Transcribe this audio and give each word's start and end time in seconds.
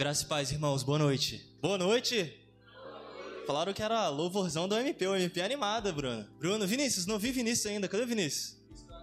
Graças 0.00 0.22
e 0.22 0.26
paz, 0.26 0.50
irmãos. 0.50 0.82
Boa 0.82 0.98
noite. 0.98 1.46
Boa 1.60 1.76
noite. 1.76 2.34
Falaram 3.46 3.70
que 3.74 3.82
era 3.82 4.08
louvorzão 4.08 4.66
do 4.66 4.74
MP, 4.74 5.06
o 5.06 5.14
MP 5.14 5.40
é 5.40 5.44
animada, 5.44 5.92
Bruno. 5.92 6.26
Bruno, 6.38 6.66
Vinícius, 6.66 7.04
não 7.04 7.18
vi 7.18 7.30
Vinícius 7.30 7.66
ainda. 7.66 7.86
Cadê 7.86 8.04
o 8.04 8.06
Vinícius? 8.06 8.56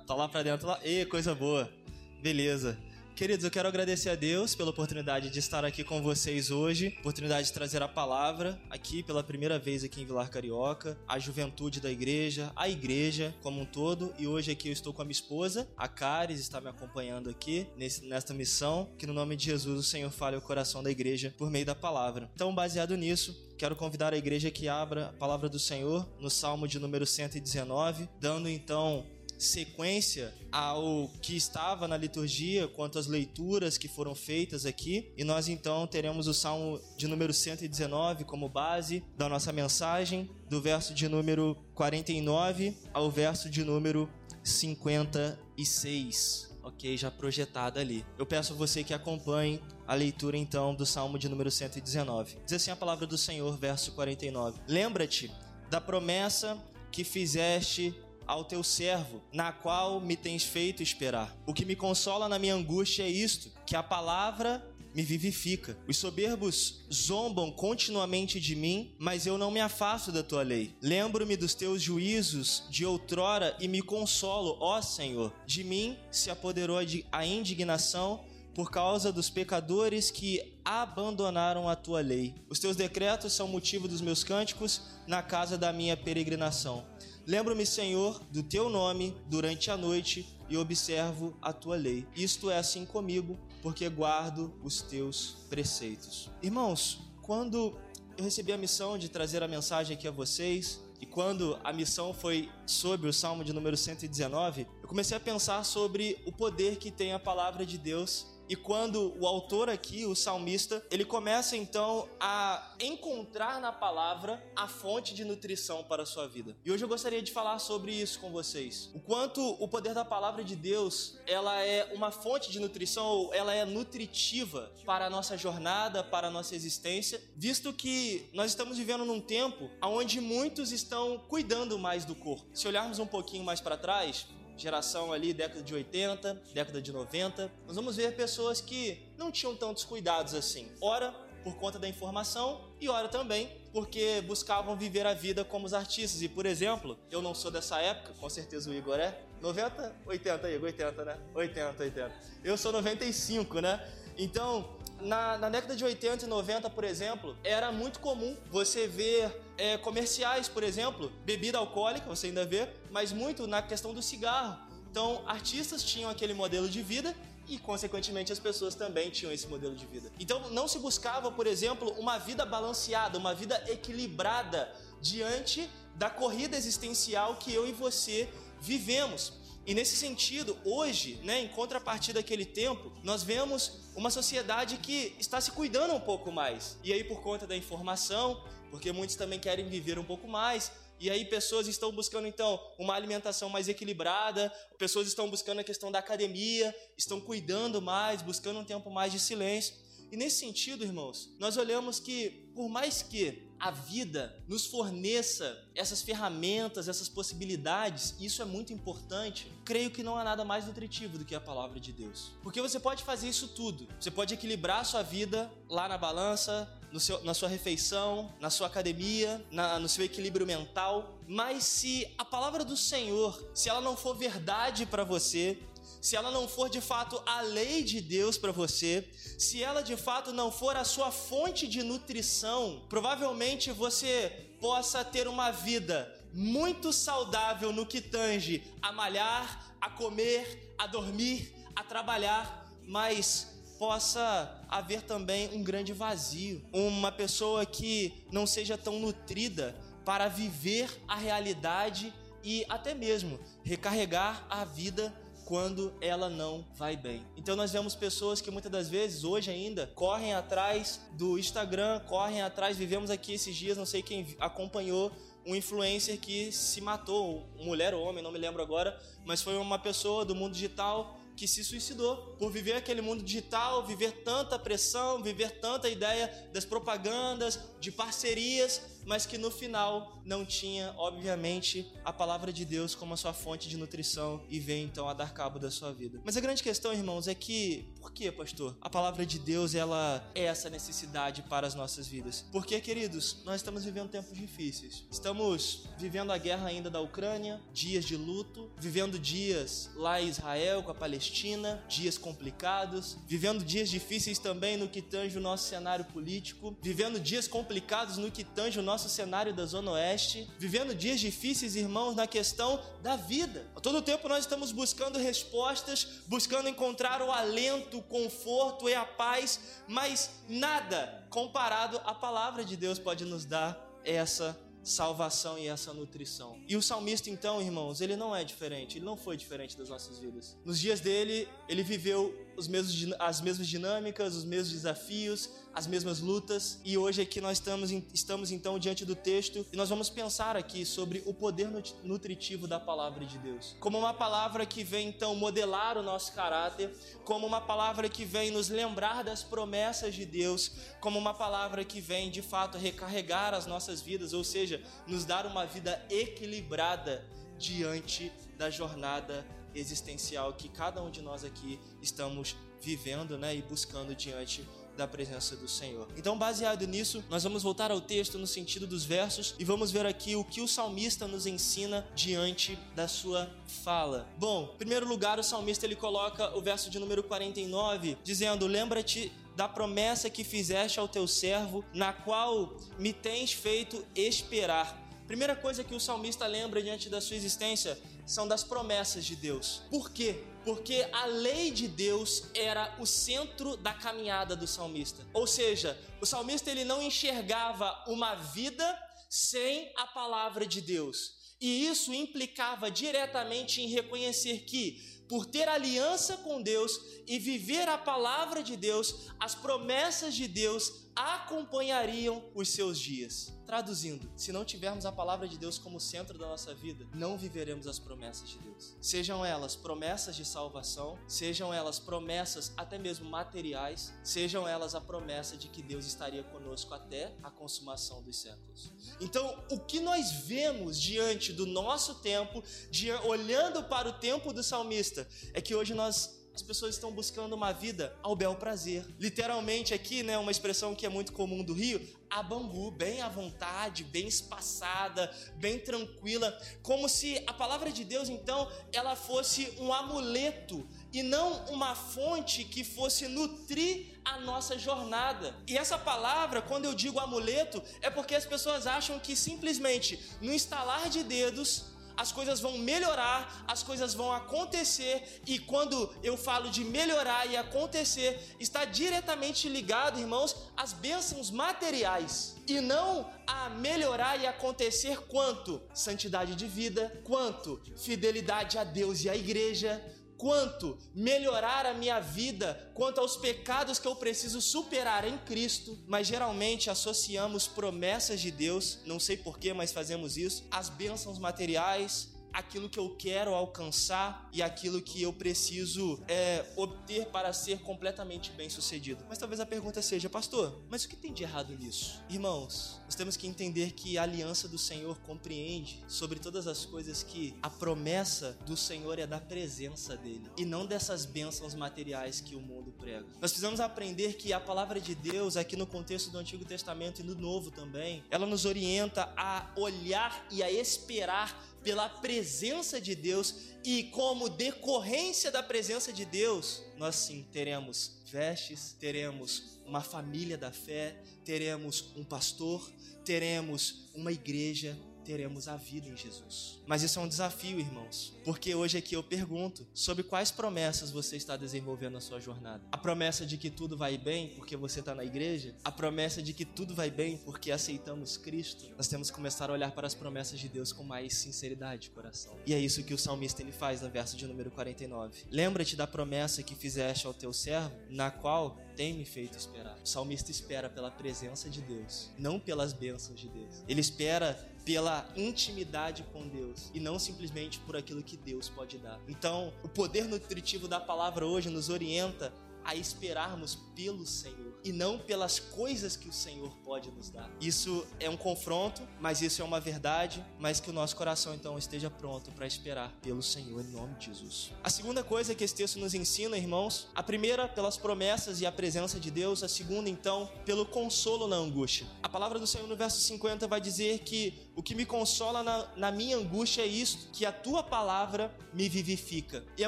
Tá 0.08 0.16
lá 0.16 0.28
pra 0.28 0.42
dentro, 0.42 0.66
lá. 0.66 0.80
Ê, 0.84 1.06
coisa 1.06 1.36
boa. 1.36 1.72
Beleza. 2.20 2.80
Queridos, 3.18 3.44
eu 3.44 3.50
quero 3.50 3.68
agradecer 3.68 4.12
a 4.12 4.16
Deus 4.16 4.54
pela 4.54 4.70
oportunidade 4.70 5.32
de 5.32 5.40
estar 5.40 5.66
aqui 5.66 5.84
com 5.84 6.04
vocês 6.04 6.52
hoje, 6.52 6.96
oportunidade 7.00 7.48
de 7.48 7.54
trazer 7.54 7.82
a 7.82 7.88
palavra 7.88 8.62
aqui 8.70 9.02
pela 9.02 9.24
primeira 9.24 9.58
vez 9.58 9.84
aqui 9.84 10.04
em 10.04 10.06
Vilar 10.06 10.30
Carioca, 10.30 10.96
a 11.08 11.18
juventude 11.18 11.82
da 11.82 11.90
igreja, 11.90 12.52
a 12.56 12.70
igreja 12.70 13.34
como 13.42 13.60
um 13.60 13.66
todo, 13.66 14.14
e 14.20 14.28
hoje 14.28 14.52
aqui 14.52 14.70
eu 14.70 14.72
estou 14.72 14.94
com 14.94 15.02
a 15.02 15.06
minha 15.06 15.14
esposa, 15.14 15.68
a 15.76 15.88
Caris 15.88 16.40
está 16.40 16.62
me 16.62 16.70
acompanhando 16.70 17.28
aqui 17.28 17.66
nesse, 17.76 18.06
nesta 18.06 18.36
missão, 18.36 18.88
que 19.00 19.08
no 19.08 19.14
nome 19.14 19.36
de 19.36 19.46
Jesus 19.46 19.80
o 19.80 19.90
Senhor 19.90 20.12
fale 20.12 20.38
o 20.38 20.42
coração 20.42 20.84
da 20.84 20.92
igreja 20.92 21.34
por 21.40 21.50
meio 21.50 21.66
da 21.66 21.74
palavra. 21.74 22.30
Então, 22.36 22.54
baseado 22.54 22.96
nisso, 22.96 23.36
quero 23.58 23.76
convidar 23.76 24.14
a 24.14 24.18
igreja 24.18 24.52
que 24.52 24.68
abra 24.68 25.08
a 25.08 25.14
palavra 25.14 25.50
do 25.50 25.58
Senhor 25.58 26.08
no 26.20 26.30
Salmo 26.30 26.68
de 26.68 26.78
número 26.78 27.04
119, 27.04 28.08
dando 28.22 28.48
então 28.48 29.08
sequência 29.38 30.34
ao 30.52 31.10
que 31.22 31.36
estava 31.36 31.88
na 31.88 31.98
liturgia 31.98 32.68
quanto 32.68 32.98
às 32.98 33.08
leituras 33.08 33.78
que 33.78 33.88
foram 33.88 34.16
feitas 34.16 34.66
aqui. 34.66 35.12
E 35.16 35.24
nós 35.24 35.48
então 35.48 35.86
teremos 35.88 36.28
o 36.28 36.34
Salmo 36.34 36.80
de 36.98 37.08
número 37.08 37.34
119 37.34 38.24
como 38.24 38.50
base 38.50 39.04
da 39.16 39.30
nossa 39.30 39.52
mensagem, 39.52 40.30
do 40.50 40.62
verso 40.62 40.94
de 40.94 41.08
número 41.08 41.56
49 41.76 42.76
ao 42.94 43.12
verso 43.12 43.50
de 43.50 43.64
número 43.64 44.10
56. 44.44 46.48
Ok, 46.64 46.98
já 46.98 47.10
projetada 47.10 47.80
ali. 47.80 48.06
Eu 48.18 48.26
peço 48.26 48.52
a 48.52 48.56
você 48.56 48.84
que 48.84 48.94
acompanhe 48.94 49.62
a 49.88 49.94
leitura 49.94 50.36
então 50.36 50.76
do 50.76 50.86
Salmo 50.86 51.18
de 51.18 51.30
número 51.30 51.50
119. 51.50 52.40
Diz 52.44 52.54
assim 52.54 52.72
a 52.72 52.76
palavra 52.76 53.08
do 53.08 53.18
Senhor, 53.18 53.56
verso 53.58 53.94
49. 53.94 54.60
Lembra-te 54.68 55.32
da 55.70 55.80
promessa 55.80 56.62
que 56.92 57.06
fizeste 57.06 57.96
ao 58.28 58.44
teu 58.44 58.64
servo, 58.64 59.24
na 59.32 59.52
qual 59.52 60.02
me 60.02 60.16
tens 60.16 60.44
feito 60.44 60.84
esperar. 60.84 61.36
O 61.46 61.54
que 61.54 61.66
me 61.66 61.76
consola 61.76 62.28
na 62.28 62.38
minha 62.38 62.56
angústia 62.56 63.04
é 63.04 63.10
isto: 63.10 63.52
que 63.66 63.76
a 63.76 63.82
palavra 63.82 64.64
me 64.98 65.04
vivifica. 65.04 65.78
Os 65.88 65.98
soberbos 65.98 66.84
zombam 66.92 67.52
continuamente 67.52 68.40
de 68.40 68.56
mim, 68.56 68.92
mas 68.98 69.28
eu 69.28 69.38
não 69.38 69.52
me 69.52 69.60
afasto 69.60 70.12
da 70.12 70.24
tua 70.24 70.42
lei. 70.42 70.74
Lembro-me 70.82 71.38
dos 71.38 71.54
teus 71.54 71.84
juízos 71.84 72.64
de 72.70 72.84
outrora 72.84 73.56
e 73.60 73.68
me 73.68 73.82
consolo, 73.82 74.58
ó 74.60 74.82
Senhor. 74.82 75.32
De 75.46 75.64
mim 75.64 75.96
se 76.10 76.32
apoderou 76.32 76.80
a 77.12 77.26
indignação 77.26 78.26
por 78.56 78.72
causa 78.72 79.12
dos 79.12 79.30
pecadores 79.30 80.10
que 80.10 80.58
abandonaram 80.66 81.70
a 81.70 81.76
tua 81.76 82.02
lei. 82.02 82.34
Os 82.50 82.58
teus 82.58 82.76
decretos 82.76 83.34
são 83.34 83.48
motivo 83.48 83.88
dos 83.88 84.02
meus 84.02 84.24
cânticos 84.24 84.82
na 85.06 85.22
casa 85.22 85.60
da 85.60 85.72
minha 85.72 85.96
peregrinação. 85.96 86.84
Lembro-me, 87.28 87.66
Senhor, 87.66 88.22
do 88.32 88.42
teu 88.42 88.70
nome 88.70 89.14
durante 89.26 89.70
a 89.70 89.76
noite 89.76 90.26
e 90.48 90.56
observo 90.56 91.38
a 91.42 91.52
tua 91.52 91.76
lei. 91.76 92.08
Isto 92.16 92.50
é 92.50 92.58
assim 92.58 92.86
comigo, 92.86 93.38
porque 93.62 93.90
guardo 93.90 94.54
os 94.64 94.82
teus 94.82 95.36
preceitos. 95.50 96.30
Irmãos, 96.42 97.00
quando 97.22 97.78
eu 98.18 98.24
recebi 98.24 98.54
a 98.54 98.58
missão 98.58 98.98
de 98.98 99.10
trazer 99.10 99.44
a 99.44 99.48
mensagem 99.48 99.98
aqui 99.98 100.08
a 100.08 100.12
vocês, 100.12 100.80
e 101.02 101.06
quando 101.06 101.60
a 101.66 101.74
missão 101.74 102.14
foi 102.14 102.50
sobre 102.66 103.10
o 103.10 103.14
Salmo 103.14 103.44
de 103.44 103.52
número 103.52 103.76
119, 103.76 104.66
eu 104.82 104.88
comecei 104.88 105.18
a 105.18 105.20
pensar 105.20 105.66
sobre 105.66 106.18
o 106.26 106.32
poder 106.32 106.78
que 106.78 106.90
tem 106.90 107.12
a 107.12 107.20
palavra 107.20 107.66
de 107.66 107.78
Deus 107.78 108.37
e 108.50 108.56
quando 108.56 109.14
o 109.20 109.28
autor 109.28 109.70
aqui, 109.70 110.06
o 110.06 110.16
salmista, 110.16 110.86
ele 110.90 111.04
começa 111.04 111.58
então 111.58 112.08
a 112.20 112.76
encontrar 112.80 113.60
na 113.60 113.72
palavra 113.72 114.42
a 114.56 114.68
fonte 114.68 115.14
de 115.14 115.26
nutrição 115.26 115.84
para 115.84 116.04
a 116.04 116.06
sua 116.06 116.28
vida. 116.28 116.56
E 116.64 116.72
hoje 116.72 116.84
eu 116.84 116.88
gostaria 116.88 117.22
de 117.22 117.32
falar 117.32 117.60
sobre 117.60 117.92
isso 117.92 118.20
com 118.20 118.32
vocês. 118.32 118.90
O 118.94 119.00
quanto 119.00 119.42
o 119.42 119.68
poder 119.68 119.94
da 119.94 120.06
palavra 120.06 120.44
de 120.44 120.56
Deus, 120.56 121.18
ela 121.26 121.62
é 121.62 121.94
uma 121.94 122.12
fonte 122.12 122.52
de 122.52 122.60
nutrição 122.60 123.06
ou 123.06 123.34
ela 123.34 123.54
é 123.54 123.66
nutritiva 123.66 124.72
para 124.86 125.08
a 125.08 125.10
nossa 125.10 125.38
jornada, 125.38 126.04
para 126.04 126.28
a 126.28 126.32
nossa 126.32 126.56
existência, 126.56 127.22
visto 127.36 127.74
que 127.74 128.30
nós 128.34 128.52
estamos 128.52 128.78
vivendo 128.78 129.04
num 129.04 129.20
tempo 129.20 129.70
onde 129.82 130.22
muitos 130.22 130.72
estão 130.72 131.20
cuidando 131.28 131.78
mais 131.78 132.06
do 132.06 132.16
corpo. 132.16 132.46
Se 132.54 132.68
olharmos 132.68 133.00
um 133.00 133.08
pouquinho 133.08 133.44
mais 133.44 133.60
para 133.60 133.78
trás, 133.78 134.28
geração 134.58 135.14
ali, 135.14 135.34
década 135.34 135.62
de 135.62 135.74
80, 135.74 136.42
década 136.54 136.82
de 136.82 136.92
90, 136.92 137.52
nós 137.66 137.76
vamos 137.76 137.96
ver 137.96 138.16
pessoas 138.16 138.60
que 138.60 139.02
não 139.18 139.32
tinham 139.32 139.56
tantos 139.56 139.84
cuidados 139.84 140.34
assim. 140.34 140.72
Ora, 140.82 141.14
por 141.44 141.56
conta 141.56 141.80
da 141.80 141.88
informação 141.88 142.62
e 142.82 142.90
ora 142.90 143.08
também 143.08 143.50
porque 143.72 144.22
buscavam 144.22 144.76
viver 144.76 145.06
a 145.06 145.14
vida 145.14 145.46
como 145.46 145.66
os 145.66 145.74
artistas. 145.74 146.22
E, 146.22 146.28
por 146.28 146.46
exemplo, 146.46 146.98
eu 147.12 147.22
não 147.22 147.34
sou 147.36 147.52
dessa 147.52 147.80
época, 147.80 148.14
com 148.20 148.30
certeza 148.30 148.70
o 148.70 148.74
Igor 148.74 149.00
é. 149.00 149.18
90? 149.40 149.96
80, 150.06 150.50
Igor, 150.50 150.66
80, 150.66 151.06
né? 151.06 151.18
80, 151.34 151.84
80. 151.84 152.16
Eu 152.44 152.58
sou 152.58 152.72
95, 152.72 153.62
né? 153.62 153.88
Então, 154.18 154.77
na, 155.02 155.38
na, 155.38 155.50
década 155.50 155.76
de 155.76 155.84
80 155.84 156.26
e 156.26 156.28
90, 156.28 156.70
por 156.70 156.84
exemplo, 156.84 157.36
era 157.44 157.72
muito 157.72 158.00
comum 158.00 158.36
você 158.50 158.88
ver 158.88 159.42
é, 159.58 159.78
comerciais, 159.78 160.48
por 160.48 160.64
exemplo, 160.64 161.12
bebida 161.26 161.58
alcoólica, 161.58 162.08
você 162.08 162.28
ainda 162.28 162.46
vê, 162.46 162.68
mas 162.90 163.12
muito 163.12 163.48
na 163.48 163.62
questão 163.62 163.94
do 163.94 164.02
cigarro. 164.02 164.58
Então, 164.90 165.24
artistas 165.28 165.84
tinham 165.84 166.10
aquele 166.10 166.34
modelo 166.34 166.68
de 166.68 166.82
vida 166.82 167.16
e, 167.48 167.58
consequentemente, 167.58 168.32
as 168.32 168.40
pessoas 168.40 168.76
também 168.76 169.10
tinham 169.10 169.32
esse 169.32 169.48
modelo 169.48 169.76
de 169.76 169.86
vida. 169.86 170.12
Então, 170.20 170.50
não 170.50 170.68
se 170.68 170.80
buscava, 170.80 171.32
por 171.32 171.48
exemplo, 171.48 171.92
uma 171.98 172.18
vida 172.18 172.46
balanceada, 172.46 173.18
uma 173.18 173.34
vida 173.34 173.64
equilibrada 173.68 174.72
diante 175.02 175.70
da 175.96 176.10
corrida 176.10 176.58
existencial 176.58 177.36
que 177.38 177.54
eu 177.54 177.68
e 177.68 177.72
você 177.72 178.30
vivemos. 178.60 179.34
E 179.68 179.74
nesse 179.74 179.98
sentido, 179.98 180.58
hoje, 180.64 181.20
né, 181.26 181.42
em 181.42 181.50
contrapartida 181.50 182.22
daquele 182.22 182.46
tempo, 182.46 182.90
nós 183.04 183.22
vemos 183.22 183.82
uma 183.94 184.10
sociedade 184.10 184.78
que 184.78 185.14
está 185.20 185.42
se 185.42 185.52
cuidando 185.52 185.94
um 185.94 186.00
pouco 186.00 186.32
mais. 186.32 186.78
E 186.82 186.94
aí, 186.94 187.04
por 187.04 187.22
conta 187.22 187.46
da 187.46 187.54
informação, 187.54 188.42
porque 188.72 188.94
muitos 188.94 189.18
também 189.18 189.42
querem 189.42 189.68
viver 189.68 190.00
um 190.00 190.06
pouco 190.06 190.26
mais, 190.26 190.72
e 191.00 191.10
aí 191.12 191.26
pessoas 191.26 191.68
estão 191.68 191.92
buscando 191.92 192.28
então 192.28 192.58
uma 192.80 192.96
alimentação 192.96 193.50
mais 193.50 193.68
equilibrada, 193.68 194.50
pessoas 194.78 195.06
estão 195.06 195.30
buscando 195.30 195.60
a 195.60 195.64
questão 195.66 195.92
da 195.92 196.00
academia, 196.00 196.74
estão 196.98 197.20
cuidando 197.20 197.82
mais, 197.82 198.22
buscando 198.22 198.62
um 198.62 198.64
tempo 198.64 198.90
mais 198.90 199.12
de 199.12 199.20
silêncio. 199.20 199.76
E 200.10 200.16
nesse 200.16 200.40
sentido, 200.40 200.86
irmãos, 200.86 201.30
nós 201.40 201.58
olhamos 201.58 202.00
que, 202.00 202.50
por 202.56 202.70
mais 202.70 203.02
que 203.02 203.47
a 203.60 203.72
vida 203.72 204.36
nos 204.48 204.66
forneça 204.66 205.58
essas 205.74 206.02
ferramentas, 206.02 206.88
essas 206.88 207.10
possibilidades, 207.10 208.16
isso 208.20 208.42
é 208.42 208.46
muito 208.46 208.72
importante, 208.74 209.52
creio 209.66 209.92
que 209.92 210.04
não 210.04 210.16
há 210.18 210.24
nada 210.24 210.46
mais 210.46 210.66
nutritivo 210.66 211.18
do 211.18 211.26
que 211.26 211.36
a 211.36 211.42
palavra 211.42 211.80
de 211.80 211.92
Deus. 211.92 212.32
Porque 212.42 212.62
você 212.62 212.80
pode 212.80 213.04
fazer 213.04 213.28
isso 213.28 213.50
tudo. 213.50 213.88
Você 214.00 214.12
pode 214.12 214.34
equilibrar 214.34 214.82
a 214.82 214.84
sua 214.84 215.04
vida 215.04 215.52
lá 215.70 215.88
na 215.88 215.98
balança, 215.98 216.72
seu, 217.00 217.24
na 217.24 217.34
sua 217.34 217.50
refeição, 217.50 218.34
na 218.40 218.50
sua 218.50 218.68
academia, 218.68 219.46
na, 219.52 219.80
no 219.80 219.90
seu 219.90 220.06
equilíbrio 220.06 220.46
mental. 220.46 221.20
Mas 221.28 221.64
se 221.64 222.08
a 222.18 222.26
palavra 222.26 222.64
do 222.64 222.78
Senhor, 222.78 223.52
se 223.54 223.70
ela 223.70 223.82
não 223.82 223.98
for 223.98 224.16
verdade 224.16 224.86
para 224.86 225.04
você, 225.04 225.60
se 226.08 226.16
ela 226.16 226.32
não 226.32 226.48
for 226.48 226.70
de 226.70 226.80
fato 226.80 227.22
a 227.26 227.42
lei 227.42 227.84
de 227.84 228.00
Deus 228.00 228.38
para 228.38 228.54
você, 228.54 229.06
se 229.38 229.62
ela 229.62 229.82
de 229.82 229.98
fato 229.98 230.32
não 230.32 230.50
for 230.50 230.78
a 230.78 230.86
sua 230.86 231.12
fonte 231.12 231.68
de 231.68 231.84
nutrição, 231.84 232.86
provavelmente 232.88 233.74
você 233.74 234.30
possa 234.62 235.04
ter 235.04 235.28
uma 235.28 235.52
vida 235.52 236.10
muito 236.34 236.94
saudável 236.94 237.74
no 237.74 237.86
que 237.86 238.00
tange 238.00 238.64
a 238.82 238.94
malhar, 238.94 239.76
a 239.82 239.90
comer, 239.90 240.74
a 240.78 240.88
dormir, 240.88 241.54
a 241.76 241.84
trabalhar, 241.84 242.72
mas 242.88 243.60
possa 243.78 244.66
haver 244.70 245.02
também 245.02 245.50
um 245.54 245.62
grande 245.62 245.92
vazio, 245.92 246.64
uma 246.72 247.12
pessoa 247.12 247.66
que 247.66 248.26
não 248.32 248.48
seja 248.48 248.78
tão 248.78 248.98
nutrida 248.98 249.76
para 250.06 250.30
viver 250.30 250.90
a 251.06 251.18
realidade 251.18 252.14
e 252.42 252.66
até 252.70 252.94
mesmo 252.94 253.38
recarregar 253.62 254.48
a 254.50 254.64
vida 254.64 255.14
quando 255.48 255.94
ela 256.02 256.30
não 256.30 256.66
vai 256.76 256.98
bem. 256.98 257.26
Então 257.38 257.56
nós 257.56 257.72
vemos 257.72 257.96
pessoas 257.96 258.42
que 258.42 258.52
muitas 258.52 258.70
das 258.70 258.90
vezes, 258.90 259.24
hoje 259.24 259.50
ainda, 259.50 259.88
correm 259.96 260.34
atrás 260.34 261.00
do 261.14 261.40
Instagram, 261.40 262.02
correm 262.02 262.42
atrás, 262.42 262.76
vivemos 262.76 263.10
aqui 263.10 263.34
esses 263.34 263.56
dias, 263.56 263.78
não 263.78 263.86
sei 263.86 264.02
quem 264.02 264.36
acompanhou 264.40 265.10
um 265.46 265.56
influencer 265.56 266.20
que 266.20 266.52
se 266.52 266.82
matou, 266.82 267.48
mulher 267.56 267.94
ou 267.94 268.04
homem, 268.04 268.22
não 268.22 268.34
me 268.34 268.38
lembro 268.38 268.62
agora, 268.62 269.02
mas 269.26 269.42
foi 269.42 269.56
uma 269.56 269.80
pessoa 269.80 270.26
do 270.26 270.36
mundo 270.36 270.52
digital 270.52 271.18
que 271.38 271.48
se 271.48 271.64
suicidou 271.64 272.18
por 272.38 272.52
viver 272.52 272.74
aquele 272.74 273.00
mundo 273.00 273.24
digital, 273.24 273.86
viver 273.86 274.24
tanta 274.24 274.60
pressão, 274.60 275.24
viver 275.24 275.62
tanta 275.62 275.88
ideia 275.88 276.50
das 276.52 276.66
propagandas, 276.66 277.58
de 277.80 277.90
parcerias, 277.90 278.82
mas 279.08 279.26
que 279.26 279.38
no 279.38 279.50
final 279.50 280.22
não 280.26 280.46
tinha, 280.46 280.94
obviamente, 280.98 281.90
a 282.04 282.12
palavra 282.12 282.52
de 282.52 282.66
Deus 282.66 282.94
como 282.94 283.14
a 283.14 283.18
sua 283.18 283.34
fonte 283.34 283.70
de 283.70 283.78
nutrição 283.78 284.44
e 284.50 284.60
veio 284.60 284.86
então 284.86 285.08
a 285.08 285.14
dar 285.14 285.34
cabo 285.34 285.58
da 285.58 285.72
sua 285.72 285.94
vida. 285.94 286.20
Mas 286.26 286.36
a 286.36 286.42
grande 286.42 286.62
questão, 286.62 286.94
irmãos, 286.94 287.28
é 287.28 287.34
que, 287.34 287.88
por 288.02 288.12
que, 288.12 288.30
pastor? 288.30 288.76
A 288.82 288.90
palavra 288.90 289.26
de 289.26 289.40
Deus, 289.40 289.74
ela 289.74 290.30
é 290.36 290.44
essa 290.44 290.70
necessidade 290.70 291.42
para 291.44 291.66
as 291.66 291.74
nossas 291.74 292.06
vidas. 292.08 292.46
Porque, 292.52 292.80
queridos, 292.82 293.42
nós 293.46 293.56
estamos 293.56 293.86
vivendo 293.86 294.10
tempos 294.10 294.38
difíceis. 294.38 295.06
Estamos 295.10 295.86
vivendo 295.98 296.32
a 296.32 296.38
guerra 296.38 296.68
ainda 296.68 296.90
da 296.90 297.00
Ucrânia, 297.00 297.62
dias 297.72 298.04
de 298.04 298.18
luto, 298.18 298.70
vivendo 298.78 299.18
dias 299.18 299.90
lá 299.96 300.22
em 300.22 300.28
Israel 300.28 300.84
com 300.84 300.92
a 300.92 300.96
Palestina, 300.96 301.82
dias 301.88 302.18
complicados, 302.18 303.18
vivendo 303.26 303.64
dias 303.64 303.90
difíceis 303.90 304.38
também 304.38 304.76
no 304.76 304.90
que 304.90 305.02
tange 305.02 305.38
o 305.38 305.42
nosso 305.42 305.70
cenário 305.70 306.04
político, 306.04 306.78
vivendo 306.82 307.20
dias 307.22 307.48
complicados 307.48 308.18
no 308.18 308.30
que 308.30 308.44
tange 308.44 308.78
o 308.78 308.84
nosso 308.84 308.97
cenário 308.98 309.54
da 309.54 309.66
Zona 309.66 309.92
Oeste, 309.92 310.50
vivendo 310.58 310.96
dias 310.96 311.20
difíceis, 311.20 311.76
irmãos, 311.76 312.16
na 312.16 312.26
questão 312.26 312.82
da 313.02 313.16
vida. 313.16 313.68
A 313.76 313.80
todo 313.80 314.02
tempo 314.02 314.28
nós 314.28 314.40
estamos 314.40 314.72
buscando 314.72 315.20
respostas, 315.20 316.08
buscando 316.28 316.70
encontrar 316.70 317.22
o 317.22 317.32
alento, 317.32 318.00
o 318.00 318.04
conforto 318.04 318.90
e 318.90 318.96
a 318.96 319.06
paz, 319.06 319.60
mas 319.88 320.30
nada 320.48 321.28
comparado 321.30 321.98
à 322.06 322.14
palavra 322.14 322.64
de 322.64 322.76
Deus 322.76 322.98
pode 322.98 323.26
nos 323.26 323.46
dar 323.46 323.78
essa 324.04 324.58
salvação 324.84 325.58
e 325.58 325.68
essa 325.68 325.94
nutrição. 325.94 326.60
E 326.68 326.76
o 326.76 326.82
salmista, 326.82 327.30
então, 327.30 327.62
irmãos, 327.62 328.00
ele 328.00 328.16
não 328.16 328.36
é 328.36 328.44
diferente, 328.44 328.98
ele 328.98 329.06
não 329.06 329.18
foi 329.18 329.36
diferente 329.36 329.78
das 329.78 329.90
nossas 329.90 330.18
vidas. 330.20 330.58
Nos 330.64 330.80
dias 330.80 331.02
dele, 331.02 331.48
ele 331.68 331.84
viveu 331.84 332.47
os 332.58 332.68
mesmos, 332.68 333.16
as 333.20 333.40
mesmas 333.40 333.68
dinâmicas, 333.68 334.36
os 334.36 334.44
mesmos 334.44 334.74
desafios, 334.74 335.50
as 335.74 335.86
mesmas 335.86 336.20
lutas. 336.20 336.80
E 336.84 336.98
hoje 336.98 337.22
aqui 337.22 337.40
nós 337.40 337.60
estamos, 337.60 337.92
estamos 338.14 338.52
então 338.52 338.80
diante 338.80 339.06
do 339.06 339.16
texto 339.16 339.64
e 339.72 339.78
nós 339.78 339.90
vamos 339.90 340.10
pensar 340.10 340.58
aqui 340.58 340.84
sobre 340.84 341.22
o 341.26 341.34
poder 341.34 341.70
nutritivo 342.04 342.68
da 342.68 342.80
palavra 342.80 343.24
de 343.26 343.38
Deus. 343.38 343.76
Como 343.80 343.98
uma 343.98 344.14
palavra 344.14 344.66
que 344.66 344.84
vem 344.84 345.10
então 345.10 345.36
modelar 345.36 345.98
o 345.98 346.04
nosso 346.04 346.34
caráter, 346.34 346.92
como 347.24 347.46
uma 347.46 347.62
palavra 347.62 348.10
que 348.10 348.26
vem 348.26 348.50
nos 348.50 348.70
lembrar 348.70 349.24
das 349.24 349.44
promessas 349.44 350.16
de 350.16 350.26
Deus, 350.26 350.72
como 351.00 351.20
uma 351.20 351.36
palavra 351.36 351.86
que 351.86 352.02
vem 352.02 352.32
de 352.32 352.42
fato 352.42 352.78
recarregar 352.78 353.54
as 353.54 353.68
nossas 353.68 354.02
vidas, 354.02 354.34
ou 354.34 354.44
seja, 354.44 354.82
nos 355.06 355.26
dar 355.26 355.46
uma 355.46 355.66
vida 355.66 356.04
equilibrada 356.10 357.24
diante 357.60 358.32
da 358.58 358.72
jornada 358.72 359.46
existencial 359.80 360.54
que 360.54 360.70
cada 360.70 361.02
um 361.02 361.10
de 361.10 361.22
nós 361.22 361.44
aqui 361.44 361.80
estamos 362.02 362.56
vivendo, 362.82 363.38
né, 363.38 363.56
e 363.56 363.62
buscando 363.62 364.16
diante 364.16 364.64
da 364.98 365.08
presença 365.08 365.56
do 365.56 365.68
Senhor. 365.68 366.08
Então, 366.18 366.38
baseado 366.38 366.86
nisso, 366.88 367.24
nós 367.30 367.44
vamos 367.44 367.62
voltar 367.62 367.92
ao 367.92 368.02
texto 368.02 368.40
no 368.40 368.48
sentido 368.48 368.88
dos 368.88 369.06
versos 369.06 369.54
e 369.60 369.64
vamos 369.64 369.92
ver 369.92 370.06
aqui 370.06 370.36
o 370.36 370.44
que 370.44 370.60
o 370.60 370.68
salmista 370.68 371.28
nos 371.28 371.46
ensina 371.46 372.06
diante 372.16 372.76
da 372.96 373.08
sua 373.08 373.50
fala. 373.84 374.28
Bom, 374.38 374.72
em 374.74 374.78
primeiro 374.78 375.08
lugar, 375.08 375.38
o 375.38 375.44
salmista 375.44 375.86
ele 375.86 375.96
coloca 375.96 376.56
o 376.58 376.62
verso 376.62 376.90
de 376.90 376.98
número 376.98 377.22
49, 377.22 378.18
dizendo: 378.24 378.66
"Lembra-te 378.66 379.32
da 379.56 379.70
promessa 379.70 380.30
que 380.30 380.44
fizeste 380.44 381.00
ao 381.00 381.08
teu 381.08 381.28
servo, 381.28 381.86
na 381.94 382.12
qual 382.12 382.76
me 382.98 383.14
tens 383.14 383.54
feito 383.54 384.04
esperar." 384.16 385.06
Primeira 385.28 385.56
coisa 385.56 385.84
que 385.84 385.94
o 385.94 386.00
salmista 386.00 386.48
lembra 386.48 386.82
diante 386.82 387.10
da 387.10 387.22
sua 387.22 387.36
existência 387.36 388.00
são 388.28 388.48
das 388.48 388.64
promessas 388.64 389.26
de 389.26 389.36
Deus. 389.36 389.82
Por 389.90 390.12
quê? 390.12 390.44
Porque 390.64 391.08
a 391.14 391.26
lei 391.26 391.72
de 391.72 391.88
Deus 391.88 392.44
era 392.54 392.96
o 393.00 393.06
centro 393.06 393.78
da 393.78 393.94
caminhada 393.94 394.56
do 394.56 394.68
salmista. 394.68 395.26
Ou 395.34 395.48
seja, 395.48 395.98
o 396.22 396.26
salmista 396.26 396.70
ele 396.70 396.84
não 396.84 397.02
enxergava 397.02 398.04
uma 398.06 398.36
vida 398.36 398.86
sem 399.30 399.92
a 399.98 400.06
palavra 400.06 400.66
de 400.68 400.82
Deus. 400.82 401.38
E 401.60 401.88
isso 401.88 402.14
implicava 402.14 402.92
diretamente 402.92 403.82
em 403.82 403.88
reconhecer 403.88 404.66
que 404.66 405.18
por 405.28 405.46
ter 405.46 405.68
aliança 405.68 406.38
com 406.38 406.62
Deus 406.62 407.00
e 407.26 407.40
viver 407.40 407.88
a 407.88 407.98
palavra 407.98 408.62
de 408.62 408.78
Deus, 408.78 409.30
as 409.40 409.56
promessas 409.56 410.36
de 410.36 410.48
Deus 410.48 411.08
acompanhariam 411.16 412.44
os 412.54 412.70
seus 412.70 413.00
dias. 413.00 413.57
Traduzindo, 413.68 414.32
se 414.38 414.54
não 414.54 414.64
tivermos 414.64 415.06
a 415.06 415.12
palavra 415.12 415.46
de 415.46 415.58
Deus 415.58 415.78
como 415.78 416.00
centro 416.00 416.38
da 416.38 416.48
nossa 416.48 416.74
vida, 416.74 417.06
não 417.14 417.38
viveremos 417.38 417.86
as 417.86 418.00
promessas 418.00 418.48
de 418.48 418.58
Deus. 418.60 418.96
Sejam 419.02 419.44
elas 419.44 419.76
promessas 419.76 420.38
de 420.38 420.46
salvação, 420.46 421.20
sejam 421.28 421.74
elas 421.74 422.00
promessas 422.00 422.72
até 422.78 422.98
mesmo 422.98 423.30
materiais, 423.30 424.14
sejam 424.24 424.66
elas 424.66 424.96
a 424.96 425.02
promessa 425.02 425.58
de 425.58 425.68
que 425.68 425.84
Deus 425.84 426.06
estaria 426.06 426.44
conosco 426.46 426.94
até 426.94 427.36
a 427.44 427.52
consumação 427.52 428.24
dos 428.24 428.42
séculos. 428.42 428.94
Então, 429.20 429.62
o 429.70 429.78
que 429.82 430.00
nós 430.00 430.32
vemos 430.46 430.98
diante 430.98 431.52
do 431.52 431.66
nosso 431.66 432.16
tempo, 432.16 432.64
de, 432.90 433.12
olhando 433.12 433.84
para 433.84 434.08
o 434.08 434.14
tempo 434.14 434.54
do 434.54 434.64
salmista, 434.64 435.28
é 435.54 435.60
que 435.60 435.76
hoje 435.76 435.94
nós 435.94 436.38
as 436.58 436.64
pessoas 436.64 436.96
estão 436.96 437.12
buscando 437.12 437.54
uma 437.54 437.72
vida 437.72 438.18
ao 438.24 438.36
bel 438.36 438.56
prazer. 438.56 439.06
Literalmente 439.20 439.94
aqui, 439.94 440.24
né, 440.24 440.40
uma 440.40 440.50
expressão 440.50 440.96
que 440.96 441.06
é 441.06 441.10
muito 441.10 441.32
comum 441.32 441.64
do 441.64 441.72
Rio, 441.72 442.02
a 442.32 442.42
bambu, 442.42 442.90
bem 442.90 443.22
à 443.22 443.30
vontade, 443.30 444.04
bem 444.04 444.28
espaçada, 444.28 445.32
bem 445.58 445.78
tranquila, 445.78 446.52
como 446.82 447.08
se 447.08 447.44
a 447.46 447.54
palavra 447.54 447.92
de 447.92 448.04
Deus 448.04 448.28
então 448.28 448.68
ela 448.92 449.16
fosse 449.16 449.72
um 449.80 449.94
amuleto 449.94 450.88
e 451.14 451.22
não 451.22 451.64
uma 451.66 451.94
fonte 451.94 452.64
que 452.64 452.84
fosse 452.84 453.28
nutrir 453.28 454.20
a 454.26 454.40
nossa 454.40 454.80
jornada. 454.80 455.56
E 455.68 455.78
essa 455.78 455.98
palavra, 455.98 456.60
quando 456.60 456.86
eu 456.86 456.96
digo 456.96 457.20
amuleto, 457.20 457.84
é 458.02 458.10
porque 458.10 458.34
as 458.34 458.48
pessoas 458.48 458.88
acham 458.88 459.20
que 459.20 459.36
simplesmente 459.36 460.20
no 460.42 460.52
instalar 460.52 461.08
de 461.08 461.22
dedos 461.22 461.96
as 462.18 462.32
coisas 462.32 462.60
vão 462.60 462.78
melhorar, 462.80 463.64
as 463.68 463.84
coisas 463.84 464.14
vão 464.16 464.34
acontecer, 464.34 465.42
e 465.46 465.60
quando 465.60 466.14
eu 466.24 466.36
falo 466.36 466.70
de 466.70 466.84
melhorar 466.84 467.46
e 467.46 467.56
acontecer, 467.56 468.56
está 468.60 468.84
diretamente 468.84 469.70
ligado, 469.70 470.20
irmãos, 470.20 470.56
às 470.76 470.92
bênçãos 470.92 471.52
materiais, 471.52 472.56
e 472.68 472.82
não 472.82 473.30
a 473.46 473.70
melhorar 473.70 474.42
e 474.42 474.48
acontecer 474.48 475.20
quanto? 475.28 475.82
Santidade 475.94 476.56
de 476.56 476.68
vida, 476.68 477.22
quanto? 477.24 477.80
Fidelidade 477.96 478.78
a 478.78 478.84
Deus 478.84 479.24
e 479.24 479.30
à 479.30 479.36
igreja, 479.36 480.04
quanto 480.38 480.98
melhorar 481.14 481.86
a 481.86 481.94
minha 481.94 482.20
vida, 482.20 482.92
quanto 482.94 483.20
aos 483.20 483.36
pecados 483.36 484.00
que 484.00 484.08
eu 484.08 484.16
preciso 484.16 484.62
superar 484.62 485.26
em 485.28 485.38
Cristo, 485.40 485.98
mas 486.08 486.28
geralmente 486.28 486.90
associamos 486.90 487.68
promessas 487.68 488.40
de 488.40 488.52
Deus, 488.52 489.00
não 489.06 489.20
sei 489.20 489.36
porquê, 489.36 489.74
mas 489.74 489.92
fazemos 489.92 490.38
isso, 490.38 490.66
as 490.70 490.90
bênçãos 490.90 491.40
materiais, 491.40 492.30
aquilo 492.58 492.90
que 492.90 492.98
eu 492.98 493.16
quero 493.16 493.54
alcançar 493.54 494.50
e 494.52 494.64
aquilo 494.64 495.00
que 495.00 495.22
eu 495.22 495.32
preciso 495.32 496.20
é, 496.28 496.66
obter 496.76 497.28
para 497.28 497.54
ser 497.54 497.80
completamente 497.82 498.52
bem 498.52 498.68
sucedido. 498.68 499.24
Mas 499.30 499.38
talvez 499.38 499.60
a 499.60 499.66
pergunta 499.66 500.02
seja, 500.02 500.28
pastor, 500.28 500.82
mas 500.90 501.04
o 501.04 501.10
que 501.10 501.16
tem 501.16 501.32
de 501.32 501.44
errado 501.44 501.78
nisso? 501.78 502.20
Irmãos, 502.28 503.00
nós 503.06 503.14
temos 503.14 503.38
que 503.38 503.46
entender 503.46 503.92
que 503.92 504.18
a 504.18 504.24
aliança 504.24 504.68
do 504.68 504.78
Senhor 504.78 505.20
compreende 505.20 506.04
sobre 506.08 506.40
todas 506.40 506.66
as 506.66 506.84
coisas 506.84 507.22
que 507.22 507.56
a 507.62 507.70
promessa 507.70 508.58
do 508.66 508.76
Senhor 508.76 509.20
é 509.20 509.28
da 509.28 509.40
presença 509.40 510.18
dele 510.18 510.50
e 510.58 510.66
não 510.66 510.86
dessas 510.86 511.26
bênçãos 511.26 511.76
materiais 511.76 512.42
que 512.42 512.56
o 512.56 512.60
mundo 512.60 512.92
prega. 512.92 513.28
Nós 513.40 513.52
precisamos 513.52 513.80
aprender 513.80 514.34
que 514.34 514.52
a 514.52 514.60
palavra 514.60 515.00
de 515.00 515.14
Deus, 515.14 515.58
aqui 515.58 515.76
no 515.76 515.86
contexto 515.86 516.32
do 516.32 516.40
Antigo 516.40 516.66
Testamento 516.66 517.20
e 517.20 517.24
do 517.24 517.36
Novo 517.36 517.70
também, 517.70 518.24
ela 518.32 518.48
nos 518.48 518.66
orienta 518.66 519.32
a 519.38 519.72
olhar 519.76 520.48
e 520.50 520.64
a 520.64 520.72
esperar 520.72 521.77
pela 521.88 522.10
presença 522.10 523.00
de 523.00 523.16
Deus 523.16 523.56
e 523.82 524.04
como 524.12 524.50
decorrência 524.50 525.50
da 525.50 525.64
presença 525.64 526.12
de 526.12 526.26
Deus, 526.26 526.84
nós 526.98 527.16
sim 527.16 527.48
teremos 527.50 528.18
vestes, 528.26 528.94
teremos 529.00 529.80
uma 529.86 530.02
família 530.02 530.58
da 530.58 530.70
fé, 530.70 531.16
teremos 531.46 532.12
um 532.18 532.26
pastor, 532.26 532.92
teremos 533.24 534.10
uma 534.14 534.34
igreja, 534.34 534.98
teremos 535.28 535.68
a 535.68 535.76
vida 535.76 536.08
em 536.08 536.16
Jesus. 536.16 536.80
Mas 536.88 537.04
isso 537.04 537.20
é 537.20 537.22
um 537.22 537.28
desafio, 537.28 537.78
irmãos, 537.82 538.34
porque 538.46 538.74
hoje 538.74 538.98
aqui 538.98 539.14
eu 539.14 539.22
pergunto 539.22 539.86
sobre 539.94 540.24
quais 540.24 540.52
promessas 540.52 541.12
você 541.12 541.36
está 541.36 541.58
desenvolvendo 541.58 542.14
na 542.14 542.22
sua 542.22 542.40
jornada. 542.40 542.82
A 542.90 542.98
promessa 542.98 543.46
de 543.46 543.58
que 543.58 543.70
tudo 543.70 543.98
vai 543.98 544.18
bem 544.18 544.48
porque 544.56 544.78
você 544.78 545.02
está 545.02 545.14
na 545.14 545.26
igreja? 545.26 545.76
A 545.84 545.92
promessa 545.92 546.42
de 546.42 546.54
que 546.54 546.64
tudo 546.64 546.96
vai 546.96 547.12
bem 547.12 547.36
porque 547.36 547.72
aceitamos 547.72 548.38
Cristo? 548.38 548.86
Nós 548.96 549.10
temos 549.10 549.30
que 549.30 549.36
começar 549.36 549.70
a 549.70 549.74
olhar 549.74 549.92
para 549.92 550.08
as 550.08 550.16
promessas 550.16 550.62
de 550.62 550.70
Deus 550.70 550.94
com 550.94 551.04
mais 551.04 551.34
sinceridade 551.34 552.04
de 552.04 552.10
coração. 552.12 552.58
E 552.66 552.74
é 552.74 552.80
isso 552.80 553.04
que 553.04 553.14
o 553.14 553.18
salmista 553.18 553.62
ele 553.62 553.74
faz 553.74 554.02
no 554.02 554.10
verso 554.10 554.38
de 554.38 554.48
número 554.48 554.72
49. 554.72 555.44
Lembra-te 555.52 555.98
da 555.98 556.08
promessa 556.08 556.64
que 556.64 556.74
fizeste 556.74 557.28
ao 557.28 557.34
teu 557.34 557.52
servo, 557.52 557.94
na 558.10 558.32
qual 558.32 558.78
tem 558.96 559.14
me 559.14 559.26
feito 559.26 559.58
esperar. 559.58 559.98
O 560.02 560.08
salmista 560.08 560.52
espera 560.52 560.90
pela 560.90 561.12
presença 561.12 561.70
de 561.70 561.82
Deus, 561.82 562.32
não 562.38 562.60
pelas 562.62 562.94
bênçãos 562.94 563.38
de 563.38 563.50
Deus. 563.50 563.84
Ele 563.90 564.00
espera 564.00 564.58
pela 564.88 565.28
intimidade 565.36 566.24
com 566.32 566.48
Deus 566.48 566.90
e 566.94 567.00
não 567.02 567.20
simplesmente 567.20 567.78
por 567.80 567.98
aquilo 567.98 568.24
que 568.24 568.38
Deus 568.38 568.70
pode 568.70 568.98
dar. 568.98 569.20
Então, 569.28 569.74
o 569.84 569.90
poder 569.90 570.24
nutritivo 570.24 570.88
da 570.88 570.98
palavra 570.98 571.46
hoje 571.46 571.70
nos 571.70 571.90
orienta 571.90 572.54
a 572.86 572.96
esperarmos 572.96 573.76
pelo 573.94 574.26
Senhor 574.26 574.80
e 574.82 574.94
não 574.94 575.20
pelas 575.20 575.60
coisas 575.60 576.16
que 576.16 576.30
o 576.30 576.32
Senhor 576.32 576.74
pode 576.86 577.12
nos 577.12 577.30
dar. 577.30 577.52
Isso 577.60 578.08
é 578.18 578.30
um 578.30 578.38
confronto, 578.38 579.02
mas 579.20 579.42
isso 579.42 579.62
é 579.62 579.66
uma 579.66 579.78
verdade, 579.78 580.42
mas 580.58 580.80
que 580.80 580.90
o 580.90 580.94
nosso 580.94 581.14
coração 581.18 581.54
então 581.54 581.78
esteja 581.78 582.10
pronto 582.10 582.50
para 582.54 582.66
esperar 582.66 583.12
pelo 583.22 583.44
Senhor 583.44 583.82
em 583.82 583.90
nome 583.90 584.16
de 584.16 584.28
Jesus. 584.28 584.72
A 584.82 584.90
segunda 584.90 585.22
coisa 585.22 585.54
que 585.54 585.66
esse 585.66 585.76
texto 585.76 586.00
nos 586.00 586.14
ensina, 586.14 586.58
irmãos, 586.58 587.10
a 587.14 587.22
primeira 587.22 587.68
pelas 587.68 587.98
promessas 587.98 588.62
e 588.62 588.66
a 588.66 588.72
presença 588.72 589.20
de 589.20 589.30
Deus, 589.30 589.64
a 589.64 589.68
segunda 589.68 590.10
então 590.10 590.50
pelo 590.66 590.86
consolo 590.86 591.46
na 591.46 591.58
angústia. 591.58 592.08
A 592.24 592.30
palavra 592.30 592.58
do 592.58 592.66
Senhor 592.66 592.88
no 592.88 592.96
verso 592.96 593.20
50 593.20 593.68
vai 593.68 593.82
dizer 593.82 594.20
que 594.20 594.67
o 594.78 594.84
que 594.84 594.94
me 594.94 595.08
consola 595.08 595.64
na, 595.64 595.88
na 595.96 596.12
minha 596.12 596.38
angústia 596.38 596.84
é 596.84 596.86
isso, 596.86 597.30
que 597.34 597.48
a 597.48 597.52
tua 597.52 597.82
palavra 597.82 598.56
me 598.72 598.88
vivifica. 598.88 599.66
E 599.76 599.84
é 599.84 599.88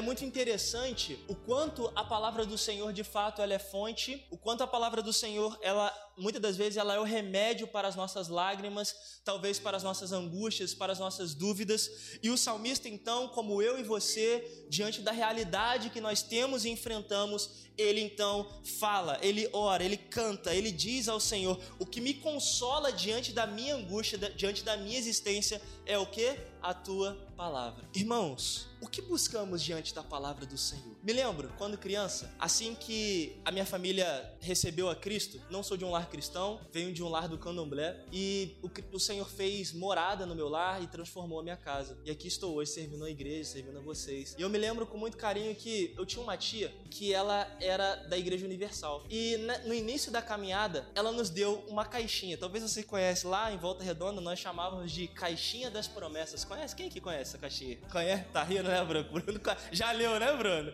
muito 0.00 0.24
interessante 0.24 1.16
o 1.28 1.34
quanto 1.36 1.92
a 1.94 2.02
palavra 2.02 2.44
do 2.44 2.58
Senhor 2.58 2.92
de 2.92 3.04
fato 3.04 3.40
ela 3.40 3.54
é 3.54 3.58
fonte, 3.60 4.26
o 4.32 4.36
quanto 4.36 4.64
a 4.64 4.66
palavra 4.66 5.00
do 5.00 5.12
Senhor 5.12 5.56
ela 5.62 5.92
muitas 6.20 6.40
das 6.40 6.56
vezes 6.56 6.76
ela 6.76 6.94
é 6.94 6.98
o 7.00 7.04
remédio 7.04 7.66
para 7.66 7.88
as 7.88 7.96
nossas 7.96 8.28
lágrimas, 8.28 9.20
talvez 9.24 9.58
para 9.58 9.76
as 9.76 9.82
nossas 9.82 10.12
angústias, 10.12 10.74
para 10.74 10.92
as 10.92 10.98
nossas 10.98 11.34
dúvidas. 11.34 12.18
E 12.22 12.30
o 12.30 12.36
salmista, 12.36 12.88
então, 12.88 13.28
como 13.28 13.60
eu 13.60 13.78
e 13.78 13.82
você, 13.82 14.64
diante 14.68 15.00
da 15.00 15.10
realidade 15.10 15.90
que 15.90 16.00
nós 16.00 16.22
temos 16.22 16.64
e 16.64 16.70
enfrentamos, 16.70 17.68
ele 17.76 18.00
então 18.00 18.48
fala, 18.78 19.18
ele 19.22 19.48
ora, 19.52 19.82
ele 19.82 19.96
canta, 19.96 20.54
ele 20.54 20.70
diz 20.70 21.08
ao 21.08 21.18
Senhor: 21.18 21.58
O 21.78 21.86
que 21.86 22.00
me 22.00 22.14
consola 22.14 22.92
diante 22.92 23.32
da 23.32 23.46
minha 23.46 23.74
angústia, 23.74 24.18
diante 24.36 24.62
da 24.62 24.76
minha 24.76 24.98
existência, 24.98 25.60
é 25.86 25.98
o 25.98 26.06
que? 26.06 26.36
A 26.62 26.74
tua 26.74 27.14
palavra. 27.36 27.88
Irmãos, 27.94 28.69
o 28.80 28.88
que 28.88 29.02
buscamos 29.02 29.62
diante 29.62 29.94
da 29.94 30.02
palavra 30.02 30.46
do 30.46 30.56
Senhor? 30.56 30.96
Me 31.02 31.12
lembro, 31.12 31.52
quando 31.58 31.76
criança, 31.76 32.32
assim 32.38 32.74
que 32.74 33.38
a 33.44 33.50
minha 33.50 33.66
família 33.66 34.34
recebeu 34.40 34.88
a 34.88 34.96
Cristo, 34.96 35.40
não 35.50 35.62
sou 35.62 35.76
de 35.76 35.84
um 35.84 35.90
lar 35.90 36.08
cristão, 36.08 36.60
venho 36.72 36.92
de 36.92 37.02
um 37.02 37.08
lar 37.08 37.28
do 37.28 37.38
candomblé, 37.38 38.04
e 38.12 38.56
o, 38.62 38.70
o 38.96 39.00
Senhor 39.00 39.28
fez 39.28 39.72
morada 39.72 40.24
no 40.24 40.34
meu 40.34 40.48
lar 40.48 40.82
e 40.82 40.86
transformou 40.86 41.40
a 41.40 41.42
minha 41.42 41.56
casa. 41.56 41.98
E 42.04 42.10
aqui 42.10 42.28
estou 42.28 42.54
hoje 42.54 42.70
servindo 42.70 43.04
a 43.04 43.10
igreja, 43.10 43.50
servindo 43.50 43.78
a 43.78 43.82
vocês. 43.82 44.34
E 44.38 44.42
eu 44.42 44.48
me 44.48 44.58
lembro 44.58 44.86
com 44.86 44.96
muito 44.96 45.16
carinho 45.16 45.54
que 45.54 45.94
eu 45.96 46.06
tinha 46.06 46.22
uma 46.22 46.36
tia 46.36 46.72
que 46.90 47.12
ela 47.12 47.46
era 47.60 47.96
da 48.08 48.16
Igreja 48.16 48.46
Universal. 48.46 49.04
E 49.10 49.36
no 49.66 49.74
início 49.74 50.10
da 50.10 50.22
caminhada, 50.22 50.86
ela 50.94 51.12
nos 51.12 51.30
deu 51.30 51.64
uma 51.68 51.84
caixinha. 51.84 52.36
Talvez 52.36 52.62
você 52.62 52.82
conhece 52.82 53.26
lá 53.26 53.52
em 53.52 53.58
Volta 53.58 53.84
Redonda, 53.84 54.20
nós 54.20 54.38
chamávamos 54.38 54.90
de 54.90 55.06
Caixinha 55.08 55.70
das 55.70 55.86
Promessas. 55.86 56.44
Conhece? 56.44 56.74
Quem 56.74 56.88
que 56.88 57.00
conhece 57.00 57.30
essa 57.30 57.38
caixinha? 57.38 57.78
Conhece? 57.90 58.24
Tá 58.32 58.42
rindo, 58.42 58.69
né, 58.70 58.84
Bruno? 58.84 59.40
Já 59.72 59.92
leu, 59.92 60.18
né, 60.18 60.32
Bruno? 60.32 60.72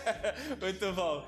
Muito 0.60 0.92
bom. 0.92 1.24